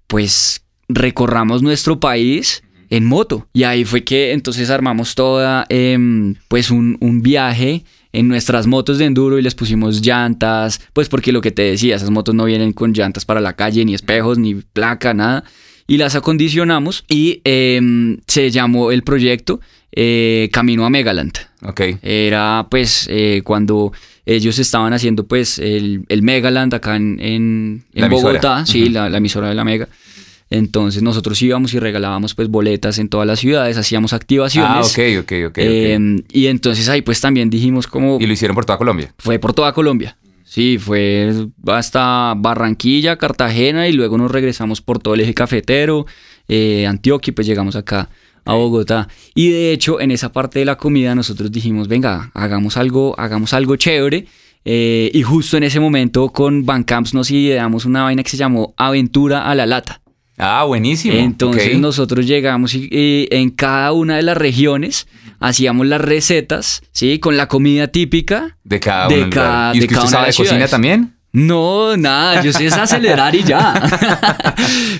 pues 0.07 0.63
recorramos 0.87 1.61
nuestro 1.61 1.99
país 1.99 2.63
en 2.89 3.05
moto. 3.05 3.47
Y 3.53 3.63
ahí 3.63 3.85
fue 3.85 4.03
que 4.03 4.31
entonces 4.31 4.69
armamos 4.69 5.15
toda, 5.15 5.65
em, 5.69 6.35
pues 6.47 6.71
un, 6.71 6.97
un 6.99 7.21
viaje 7.21 7.83
en 8.11 8.27
nuestras 8.27 8.65
motos 8.65 8.97
de 8.97 9.05
enduro 9.05 9.37
y 9.37 9.41
les 9.41 9.55
pusimos 9.55 10.01
llantas, 10.01 10.81
pues 10.93 11.09
porque 11.09 11.31
lo 11.31 11.41
que 11.41 11.51
te 11.51 11.61
decía, 11.63 11.95
esas 11.95 12.09
motos 12.09 12.33
no 12.33 12.45
vienen 12.45 12.73
con 12.73 12.93
llantas 12.93 13.25
para 13.25 13.39
la 13.39 13.53
calle, 13.53 13.85
ni 13.85 13.93
espejos, 13.93 14.37
ni 14.39 14.55
placa, 14.55 15.13
nada. 15.13 15.43
Y 15.89 15.97
las 15.97 16.15
acondicionamos 16.15 17.03
y 17.09 17.41
em, 17.43 18.17
se 18.27 18.51
llamó 18.51 18.91
el 18.91 19.03
proyecto 19.03 19.59
eh, 19.91 20.49
Camino 20.53 20.85
a 20.85 20.89
Megaland. 20.89 21.33
Ok. 21.63 21.81
Era 22.01 22.67
pues 22.69 23.07
eh, 23.09 23.41
cuando 23.43 23.91
ellos 24.25 24.59
estaban 24.59 24.93
haciendo 24.93 25.25
pues 25.25 25.57
el, 25.57 26.05
el 26.07 26.21
Megaland 26.21 26.75
acá 26.75 26.95
en, 26.95 27.19
en, 27.19 28.09
Bogotá, 28.09 28.65
sí, 28.65 28.89
la, 28.89 29.09
la 29.09 29.17
emisora 29.17 29.49
de 29.49 29.55
la 29.55 29.65
Mega. 29.65 29.89
Entonces 30.51 31.03
nosotros 31.03 31.39
íbamos 31.41 31.73
y 31.73 31.79
regalábamos 31.79 32.33
pues 32.33 32.49
boletas 32.49 32.97
en 32.97 33.07
todas 33.07 33.27
las 33.27 33.39
ciudades, 33.39 33.77
hacíamos 33.77 34.13
activaciones. 34.13 34.71
Ah, 34.71 34.81
ok, 34.81 35.23
ok, 35.23 35.31
ok. 35.49 35.57
Em, 35.57 36.23
y 36.31 36.47
entonces 36.47 36.89
ahí 36.89 37.01
pues 37.01 37.21
también 37.21 37.49
dijimos 37.49 37.85
como... 37.87 38.17
¿Y 38.19 38.25
lo 38.25 38.33
hicieron 38.33 38.55
por 38.55 38.65
toda 38.65 38.77
Colombia? 38.77 39.13
Fue 39.17 39.37
por 39.37 39.53
toda 39.53 39.73
Colombia. 39.73 40.17
Sí, 40.49 40.79
fue 40.79 41.45
hasta 41.67 42.33
Barranquilla, 42.35 43.17
Cartagena 43.17 43.87
y 43.87 43.93
luego 43.93 44.17
nos 44.17 44.31
regresamos 44.31 44.81
por 44.81 44.97
todo 44.97 45.13
el 45.13 45.21
eje 45.21 45.35
cafetero, 45.35 46.07
eh, 46.47 46.87
Antioquia 46.87 47.29
y 47.29 47.33
pues 47.35 47.45
llegamos 47.45 47.75
acá 47.75 48.09
a 48.45 48.55
Bogotá. 48.55 49.07
Y 49.35 49.51
de 49.51 49.71
hecho 49.73 50.01
en 50.01 50.09
esa 50.09 50.31
parte 50.31 50.57
de 50.57 50.65
la 50.65 50.75
comida 50.75 51.13
nosotros 51.13 51.51
dijimos, 51.51 51.87
venga, 51.87 52.31
hagamos 52.33 52.77
algo, 52.77 53.13
hagamos 53.19 53.53
algo 53.53 53.75
chévere 53.75 54.25
Eh, 54.65 55.11
y 55.13 55.21
justo 55.21 55.55
en 55.55 55.63
ese 55.63 55.79
momento 55.79 56.29
con 56.29 56.65
Camps 56.83 57.13
nos 57.13 57.29
ideamos 57.29 57.85
una 57.85 58.03
vaina 58.03 58.23
que 58.23 58.31
se 58.31 58.37
llamó 58.37 58.73
Aventura 58.75 59.49
a 59.49 59.53
la 59.53 59.67
Lata. 59.67 60.01
Ah, 60.39 60.63
buenísimo. 60.63 61.17
Entonces 61.17 61.77
nosotros 61.77 62.25
llegamos 62.25 62.73
y, 62.73 63.27
en 63.29 63.49
cada 63.49 63.91
una 63.91 64.15
de 64.15 64.23
las 64.23 64.37
regiones 64.37 65.07
hacíamos 65.39 65.85
las 65.85 65.99
recetas, 65.99 66.81
¿sí? 66.93 67.19
Con 67.19 67.35
la 67.35 67.47
comida 67.49 67.89
típica 67.89 68.57
de 68.63 68.79
cada 68.79 69.07
una. 69.07 69.17
De 69.17 69.29
cada, 69.29 69.75
¿Y 69.75 69.79
de 69.81 69.87
cada 69.87 70.07
sabe 70.07 70.27
de 70.27 70.33
cocina 70.33 70.67
también? 70.67 71.13
No, 71.31 71.95
nada, 71.95 72.41
yo 72.41 72.51
sé 72.51 72.65
es 72.65 72.73
acelerar 72.73 73.35
y 73.35 73.43
ya. 73.43 73.73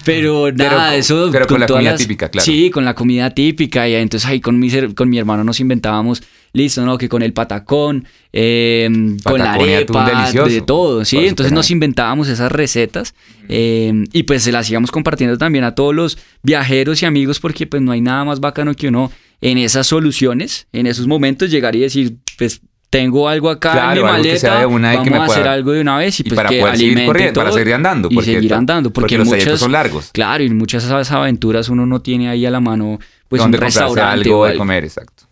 pero 0.05 0.51
nada, 0.51 0.95
eso. 0.95 1.29
Pero 1.31 1.47
con, 1.47 1.59
la 1.59 1.65
comida 1.65 1.95
típica, 1.95 2.29
claro. 2.29 2.45
Sí, 2.45 2.69
con 2.69 2.85
la 2.85 2.93
comida 2.93 3.31
típica. 3.31 3.87
Y 3.87 3.95
entonces 3.95 4.29
ahí 4.29 4.39
con 4.39 4.59
mi, 4.59 4.69
con 4.93 5.09
mi 5.09 5.17
hermano 5.17 5.43
nos 5.43 5.59
inventábamos, 5.59 6.21
listo, 6.53 6.85
¿no? 6.85 6.97
Que 6.97 7.09
con 7.09 7.21
el 7.21 7.33
patacón, 7.33 8.05
em, 8.31 9.17
con 9.19 9.39
la 9.39 9.53
arepa, 9.53 10.31
de 10.47 10.61
todo, 10.61 11.05
¿sí? 11.05 11.27
entonces 11.27 11.53
nos 11.53 11.71
inventábamos 11.71 12.27
esas 12.27 12.51
recetas 12.51 13.13
em, 13.47 14.05
y 14.13 14.23
pues 14.23 14.43
se 14.43 14.51
las 14.51 14.69
íbamos 14.69 14.91
compartiendo 14.91 15.37
también 15.37 15.63
a 15.63 15.75
todos 15.75 15.93
los 15.93 16.17
viajeros 16.43 17.01
y 17.01 17.05
amigos 17.05 17.39
porque 17.39 17.67
pues 17.67 17.81
no 17.81 17.91
hay 17.91 18.01
nada 18.01 18.23
más 18.25 18.39
bacano 18.39 18.73
que 18.73 18.87
uno 18.87 19.11
en 19.41 19.57
esas 19.57 19.87
soluciones, 19.87 20.67
en 20.73 20.85
esos 20.85 21.07
momentos 21.07 21.49
llegar 21.49 21.75
y 21.75 21.79
decir, 21.79 22.17
pues 22.37 22.61
tengo 22.89 23.29
algo 23.29 23.49
acá 23.49 23.93
en 23.93 23.99
mi 23.99 24.03
maleta, 24.03 24.65
vamos 24.65 24.83
a 24.83 25.25
hacer 25.25 25.47
algo 25.47 25.71
de 25.71 25.81
una 25.81 25.97
vez 25.97 26.19
y, 26.19 26.23
pues 26.23 26.35
para 26.35 26.49
que 26.49 26.59
poder 26.59 26.77
seguir 26.77 27.05
corriendo, 27.05 27.39
para 27.39 27.51
seguir 27.51 27.73
andando. 27.75 28.09
Y 28.11 28.21
seguir 28.21 28.53
andando, 28.53 28.91
porque, 28.91 29.17
los 29.17 29.27
muchas, 29.27 29.59
son 29.59 29.71
largos. 29.71 30.09
Claro, 30.11 30.43
y 30.43 30.49
muchas 30.49 30.83
de 30.83 30.89
esas 30.89 31.11
aventuras 31.11 31.69
uno 31.69 31.85
no 31.85 32.01
tiene 32.01 32.29
ahí 32.29 32.45
a 32.45 32.51
la 32.51 32.59
mano 32.59 32.99
pues 33.27 33.41
un 33.43 33.53
restaurante 33.53 34.29
algo 34.29 34.45
de 34.45 34.57
comer, 34.57 34.83
exacto. 34.83 35.28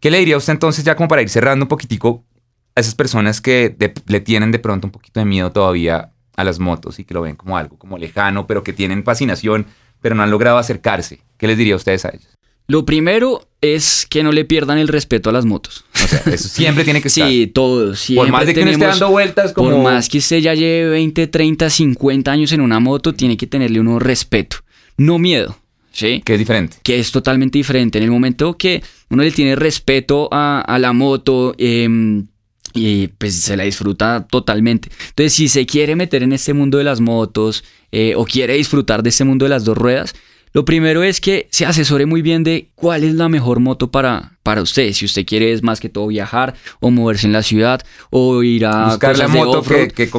¿Qué 0.00 0.10
le 0.10 0.18
diría 0.18 0.36
usted 0.36 0.52
entonces 0.52 0.84
ya 0.84 0.96
como 0.96 1.08
para 1.08 1.22
ir 1.22 1.28
cerrando 1.28 1.64
un 1.64 1.68
poquitico 1.68 2.24
a 2.74 2.80
esas 2.80 2.94
personas 2.94 3.40
que 3.40 3.76
le 4.06 4.20
tienen 4.20 4.52
de 4.52 4.58
pronto 4.58 4.86
un 4.86 4.92
poquito 4.92 5.20
de 5.20 5.26
miedo 5.26 5.50
todavía 5.52 6.12
a 6.36 6.44
las 6.44 6.58
motos 6.58 6.98
y 6.98 7.04
que 7.04 7.14
lo 7.14 7.22
ven 7.22 7.36
como 7.36 7.56
algo 7.56 7.78
como 7.78 7.98
lejano, 7.98 8.46
pero 8.46 8.62
que 8.62 8.72
tienen 8.72 9.04
fascinación, 9.04 9.66
pero 10.00 10.14
no 10.14 10.22
han 10.22 10.30
logrado 10.30 10.58
acercarse? 10.58 11.20
¿Qué 11.38 11.46
les 11.46 11.56
diría 11.56 11.74
a 11.74 11.76
ustedes 11.78 12.04
a 12.04 12.10
ellos? 12.10 12.36
Lo 12.68 12.84
primero 12.84 13.48
es 13.60 14.06
que 14.08 14.22
no 14.22 14.32
le 14.32 14.44
pierdan 14.44 14.78
el 14.78 14.88
respeto 14.88 15.30
a 15.30 15.32
las 15.32 15.44
motos. 15.44 15.84
O 15.94 16.08
sea, 16.08 16.20
eso 16.32 16.48
siempre 16.48 16.84
tiene 16.84 17.00
que 17.00 17.08
estar. 17.08 17.28
Sí, 17.28 17.46
todo. 17.46 17.94
Por 18.14 18.28
más 18.30 18.46
de 18.46 18.54
que 18.54 18.62
esté 18.62 18.84
dando 18.84 19.10
vueltas 19.10 19.52
como... 19.52 19.70
Por 19.70 19.82
más 19.82 20.08
que 20.08 20.18
usted 20.18 20.38
ya 20.38 20.54
lleve 20.54 20.90
20, 20.90 21.28
30, 21.28 21.70
50 21.70 22.30
años 22.30 22.52
en 22.52 22.60
una 22.60 22.80
moto, 22.80 23.14
tiene 23.14 23.36
que 23.36 23.46
tenerle 23.46 23.80
uno 23.80 23.98
respeto. 23.98 24.58
No 24.96 25.18
miedo. 25.18 25.56
¿Sí? 25.96 26.20
Que 26.22 26.34
es 26.34 26.38
diferente. 26.38 26.76
Que 26.82 26.98
es 26.98 27.10
totalmente 27.10 27.56
diferente. 27.56 27.96
En 27.96 28.04
el 28.04 28.10
momento 28.10 28.58
que 28.58 28.82
uno 29.08 29.22
le 29.22 29.30
tiene 29.30 29.56
respeto 29.56 30.28
a, 30.30 30.76
la 30.78 30.92
moto, 30.92 31.54
em, 31.56 32.26
y 32.74 33.08
pues 33.08 33.40
se 33.40 33.56
la 33.56 33.64
disfruta 33.64 34.26
totalmente. 34.28 34.90
Entonces, 35.08 35.32
si 35.32 35.48
se 35.48 35.64
quiere 35.64 35.96
meter 35.96 36.22
en 36.22 36.34
este 36.34 36.52
mundo 36.52 36.76
de 36.76 36.84
las 36.84 37.00
motos 37.00 37.64
eh, 37.92 38.12
o 38.14 38.26
quiere 38.26 38.54
disfrutar 38.54 39.02
de 39.02 39.08
este 39.08 39.24
mundo 39.24 39.46
de 39.46 39.48
las 39.48 39.64
dos 39.64 39.78
ruedas, 39.78 40.14
lo 40.52 40.66
primero 40.66 41.02
es 41.02 41.22
que 41.22 41.48
se 41.50 41.64
asesore 41.64 42.04
muy 42.04 42.20
bien 42.20 42.44
de 42.44 42.68
cuál 42.74 43.02
es 43.02 43.14
la 43.14 43.30
mejor 43.30 43.60
moto 43.60 43.90
para, 43.90 44.36
para 44.42 44.60
usted. 44.60 44.92
Si 44.92 45.06
usted 45.06 45.24
quiere 45.24 45.50
es 45.52 45.62
más 45.62 45.80
que 45.80 45.88
todo 45.88 46.08
viajar 46.08 46.56
o 46.80 46.90
moverse 46.90 47.26
en 47.26 47.32
la 47.32 47.42
ciudad 47.42 47.80
o 48.10 48.42
ir 48.42 48.66
a 48.66 48.90
buscar 48.90 49.16
la 49.16 49.28
moto 49.28 49.62
que, 49.62 50.10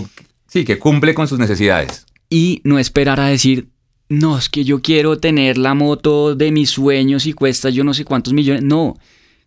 sí, 0.47 0.65
que 0.65 0.79
cumple 0.79 1.13
con 1.13 1.27
sus 1.27 1.37
necesidades. 1.37 2.07
Y 2.31 2.61
no 2.63 2.79
esperar 2.79 3.19
a 3.19 3.27
decir, 3.27 3.67
no, 4.09 4.37
es 4.37 4.49
que 4.49 4.63
yo 4.63 4.81
quiero 4.81 5.17
tener 5.17 5.57
la 5.57 5.73
moto 5.73 6.35
de 6.35 6.51
mis 6.51 6.69
sueños 6.69 7.25
y 7.25 7.33
cuesta 7.33 7.69
yo 7.69 7.83
no 7.83 7.93
sé 7.93 8.05
cuántos 8.05 8.33
millones. 8.33 8.63
No, 8.63 8.97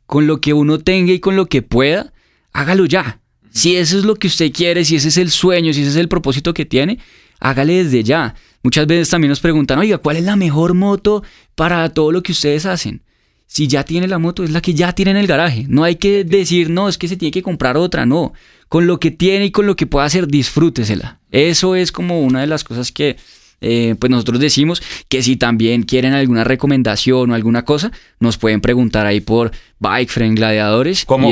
con 0.06 0.26
lo 0.26 0.40
que 0.40 0.52
uno 0.52 0.78
tenga 0.78 1.12
y 1.12 1.20
con 1.20 1.36
lo 1.36 1.46
que 1.46 1.62
pueda, 1.62 2.12
hágalo 2.52 2.84
ya. 2.86 3.20
Si 3.50 3.76
eso 3.76 3.98
es 3.98 4.04
lo 4.04 4.16
que 4.16 4.26
usted 4.26 4.52
quiere, 4.52 4.84
si 4.84 4.96
ese 4.96 5.08
es 5.08 5.16
el 5.16 5.30
sueño, 5.30 5.72
si 5.72 5.80
ese 5.80 5.90
es 5.90 5.96
el 5.96 6.08
propósito 6.08 6.54
que 6.54 6.66
tiene, 6.66 6.98
hágale 7.40 7.84
desde 7.84 8.04
ya. 8.04 8.34
Muchas 8.62 8.86
veces 8.86 9.08
también 9.08 9.30
nos 9.30 9.40
preguntan, 9.40 9.78
oiga, 9.78 9.98
¿cuál 9.98 10.18
es 10.18 10.24
la 10.24 10.36
mejor 10.36 10.74
moto 10.74 11.22
para 11.54 11.88
todo 11.88 12.12
lo 12.12 12.22
que 12.22 12.32
ustedes 12.32 12.66
hacen? 12.66 13.02
Si 13.46 13.66
ya 13.66 13.84
tiene 13.84 14.06
la 14.06 14.18
moto, 14.18 14.44
es 14.44 14.50
la 14.50 14.60
que 14.60 14.74
ya 14.74 14.92
tiene 14.92 15.12
en 15.12 15.16
el 15.16 15.26
garaje. 15.26 15.64
No 15.68 15.82
hay 15.82 15.96
que 15.96 16.22
decir, 16.22 16.70
no, 16.70 16.88
es 16.88 16.98
que 16.98 17.08
se 17.08 17.16
tiene 17.16 17.32
que 17.32 17.42
comprar 17.42 17.76
otra, 17.76 18.06
no. 18.06 18.32
Con 18.68 18.86
lo 18.86 19.00
que 19.00 19.10
tiene 19.10 19.46
y 19.46 19.50
con 19.50 19.66
lo 19.66 19.74
que 19.74 19.86
pueda 19.86 20.06
hacer, 20.06 20.28
disfrútesela. 20.28 21.18
Eso 21.32 21.74
es 21.74 21.90
como 21.90 22.20
una 22.20 22.42
de 22.42 22.46
las 22.46 22.62
cosas 22.62 22.92
que 22.92 23.16
eh, 23.60 23.94
pues 23.98 24.10
nosotros 24.10 24.40
decimos 24.40 24.82
que 25.08 25.22
si 25.22 25.36
también 25.36 25.82
quieren 25.82 26.14
alguna 26.14 26.44
recomendación 26.44 27.30
o 27.30 27.34
alguna 27.34 27.64
cosa, 27.64 27.92
nos 28.18 28.38
pueden 28.38 28.60
preguntar 28.60 29.06
ahí 29.06 29.20
por 29.20 29.52
Bike 29.78 30.10
Friend 30.10 30.36
Gladiadores. 30.36 31.04
¿Cómo, 31.04 31.30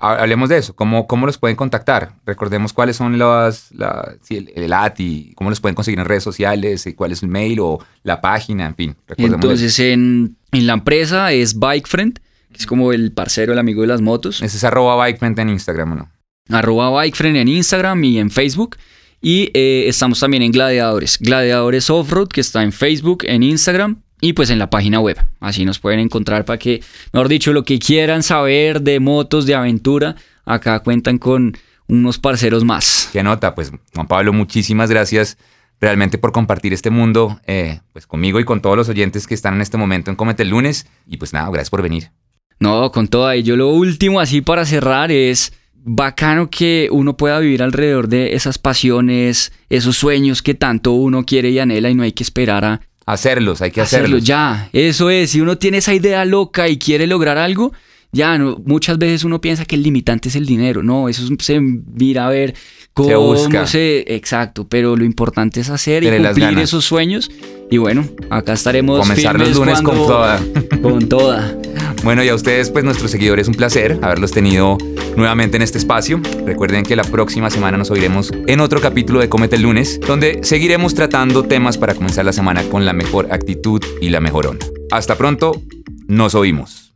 hablemos 0.00 0.48
de 0.48 0.58
eso, 0.58 0.74
¿cómo, 0.74 1.06
¿cómo 1.06 1.26
los 1.26 1.38
pueden 1.38 1.56
contactar? 1.56 2.14
Recordemos 2.26 2.72
cuáles 2.72 2.96
son 2.96 3.18
las, 3.18 3.70
la, 3.72 4.14
el, 4.28 4.52
el 4.54 4.72
ATI, 4.72 5.32
cómo 5.36 5.50
los 5.50 5.60
pueden 5.60 5.74
conseguir 5.74 5.98
en 6.00 6.06
redes 6.06 6.24
sociales, 6.24 6.88
cuál 6.96 7.12
es 7.12 7.22
el 7.22 7.28
mail 7.28 7.60
o 7.60 7.78
la 8.02 8.20
página, 8.20 8.66
en 8.66 8.74
fin. 8.74 8.96
Entonces, 9.16 9.78
en, 9.78 10.36
en, 10.52 10.66
la 10.66 10.74
empresa 10.74 11.32
es 11.32 11.58
Bike 11.58 11.86
Friend, 11.86 12.18
que 12.52 12.58
es 12.58 12.66
como 12.66 12.92
el 12.92 13.12
parcero, 13.12 13.52
el 13.52 13.58
amigo 13.58 13.82
de 13.82 13.88
las 13.88 14.00
motos. 14.00 14.42
Ese 14.42 14.56
es 14.56 14.64
arroba 14.64 14.96
Bike 14.96 15.18
Friend 15.18 15.38
en 15.38 15.50
Instagram, 15.50 15.96
¿no? 15.96 16.10
Arroba 16.48 16.90
Bike 16.90 17.14
Friend 17.14 17.36
en 17.36 17.48
Instagram 17.48 18.02
y 18.04 18.18
en 18.18 18.30
Facebook. 18.30 18.76
Y 19.20 19.50
eh, 19.54 19.84
estamos 19.86 20.20
también 20.20 20.42
en 20.42 20.52
Gladiadores. 20.52 21.18
Gladiadores 21.20 21.90
Offroad, 21.90 22.28
que 22.28 22.40
está 22.40 22.62
en 22.62 22.72
Facebook, 22.72 23.24
en 23.24 23.42
Instagram 23.42 24.02
y 24.20 24.32
pues 24.32 24.50
en 24.50 24.58
la 24.58 24.70
página 24.70 25.00
web. 25.00 25.18
Así 25.40 25.64
nos 25.64 25.78
pueden 25.78 26.00
encontrar 26.00 26.44
para 26.44 26.58
que, 26.58 26.82
mejor 27.12 27.28
dicho, 27.28 27.52
lo 27.52 27.64
que 27.64 27.78
quieran 27.78 28.22
saber 28.22 28.80
de 28.82 29.00
motos, 29.00 29.46
de 29.46 29.54
aventura, 29.54 30.16
acá 30.44 30.80
cuentan 30.80 31.18
con 31.18 31.56
unos 31.86 32.18
parceros 32.18 32.64
más. 32.64 33.10
Qué 33.12 33.22
nota, 33.22 33.54
pues 33.54 33.72
Juan 33.94 34.06
Pablo, 34.06 34.32
muchísimas 34.32 34.90
gracias 34.90 35.36
realmente 35.80 36.18
por 36.18 36.32
compartir 36.32 36.72
este 36.74 36.90
mundo 36.90 37.40
eh, 37.46 37.80
pues 37.92 38.06
conmigo 38.06 38.38
y 38.38 38.44
con 38.44 38.60
todos 38.60 38.76
los 38.76 38.88
oyentes 38.88 39.26
que 39.26 39.34
están 39.34 39.54
en 39.54 39.62
este 39.62 39.78
momento 39.78 40.10
en 40.10 40.16
Comete 40.16 40.42
el 40.42 40.50
lunes. 40.50 40.86
Y 41.06 41.16
pues 41.16 41.32
nada, 41.32 41.48
gracias 41.48 41.70
por 41.70 41.82
venir. 41.82 42.10
No, 42.58 42.92
con 42.92 43.08
todo. 43.08 43.34
Y 43.34 43.42
yo 43.42 43.56
lo 43.56 43.68
último 43.68 44.20
así 44.20 44.42
para 44.42 44.66
cerrar 44.66 45.10
es 45.10 45.52
bacano 45.82 46.50
que 46.50 46.88
uno 46.90 47.16
pueda 47.16 47.38
vivir 47.38 47.62
alrededor 47.62 48.08
de 48.08 48.34
esas 48.34 48.58
pasiones, 48.58 49.52
esos 49.68 49.96
sueños 49.96 50.42
que 50.42 50.54
tanto 50.54 50.92
uno 50.92 51.24
quiere 51.24 51.50
y 51.50 51.58
anhela 51.58 51.90
y 51.90 51.94
no 51.94 52.02
hay 52.02 52.12
que 52.12 52.22
esperar 52.22 52.64
a 52.64 52.80
hacerlos, 53.06 53.62
hay 53.62 53.70
que 53.70 53.80
hacerlos. 53.80 54.22
ya, 54.22 54.68
eso 54.72 55.10
es, 55.10 55.30
si 55.30 55.40
uno 55.40 55.58
tiene 55.58 55.78
esa 55.78 55.94
idea 55.94 56.24
loca 56.24 56.68
y 56.68 56.78
quiere 56.78 57.06
lograr 57.06 57.38
algo, 57.38 57.72
ya 58.12 58.36
no, 58.38 58.60
muchas 58.64 58.98
veces 58.98 59.24
uno 59.24 59.40
piensa 59.40 59.64
que 59.64 59.76
el 59.76 59.82
limitante 59.82 60.28
es 60.28 60.36
el 60.36 60.46
dinero, 60.46 60.82
no, 60.82 61.08
eso 61.08 61.22
se 61.38 61.60
mira 61.60 62.26
a 62.26 62.30
ver 62.30 62.54
cómo 62.92 63.36
se, 63.66 64.04
exacto, 64.14 64.68
pero 64.68 64.96
lo 64.96 65.04
importante 65.04 65.60
es 65.60 65.70
hacer 65.70 66.04
y 66.04 66.10
cumplir 66.10 66.58
esos 66.58 66.84
sueños 66.84 67.30
y 67.70 67.78
bueno, 67.78 68.04
acá 68.30 68.52
estaremos 68.52 69.00
comenzar 69.00 69.38
los 69.38 69.54
lunes 69.54 69.80
con 69.80 69.96
toda. 69.96 70.40
Con 70.82 71.08
toda. 71.08 71.56
Bueno, 72.02 72.24
y 72.24 72.28
a 72.28 72.34
ustedes, 72.34 72.70
pues 72.70 72.84
nuestros 72.84 73.10
seguidores, 73.10 73.46
un 73.46 73.54
placer 73.54 73.98
haberlos 74.02 74.30
tenido 74.30 74.78
nuevamente 75.16 75.56
en 75.56 75.62
este 75.62 75.78
espacio. 75.78 76.20
Recuerden 76.46 76.84
que 76.84 76.96
la 76.96 77.04
próxima 77.04 77.50
semana 77.50 77.76
nos 77.76 77.90
oiremos 77.90 78.32
en 78.46 78.60
otro 78.60 78.80
capítulo 78.80 79.20
de 79.20 79.28
Comete 79.28 79.56
el 79.56 79.62
lunes, 79.62 80.00
donde 80.00 80.40
seguiremos 80.42 80.94
tratando 80.94 81.42
temas 81.44 81.76
para 81.76 81.94
comenzar 81.94 82.24
la 82.24 82.32
semana 82.32 82.62
con 82.64 82.86
la 82.86 82.94
mejor 82.94 83.32
actitud 83.32 83.82
y 84.00 84.08
la 84.08 84.20
mejor 84.20 84.46
onda. 84.46 84.66
Hasta 84.90 85.16
pronto, 85.16 85.60
nos 86.08 86.34
oímos. 86.34 86.94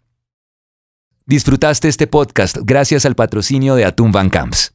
Disfrutaste 1.26 1.88
este 1.88 2.06
podcast 2.06 2.58
gracias 2.62 3.06
al 3.06 3.14
patrocinio 3.14 3.74
de 3.74 3.84
Atún 3.84 4.10
Van 4.10 4.30
Camps. 4.30 4.73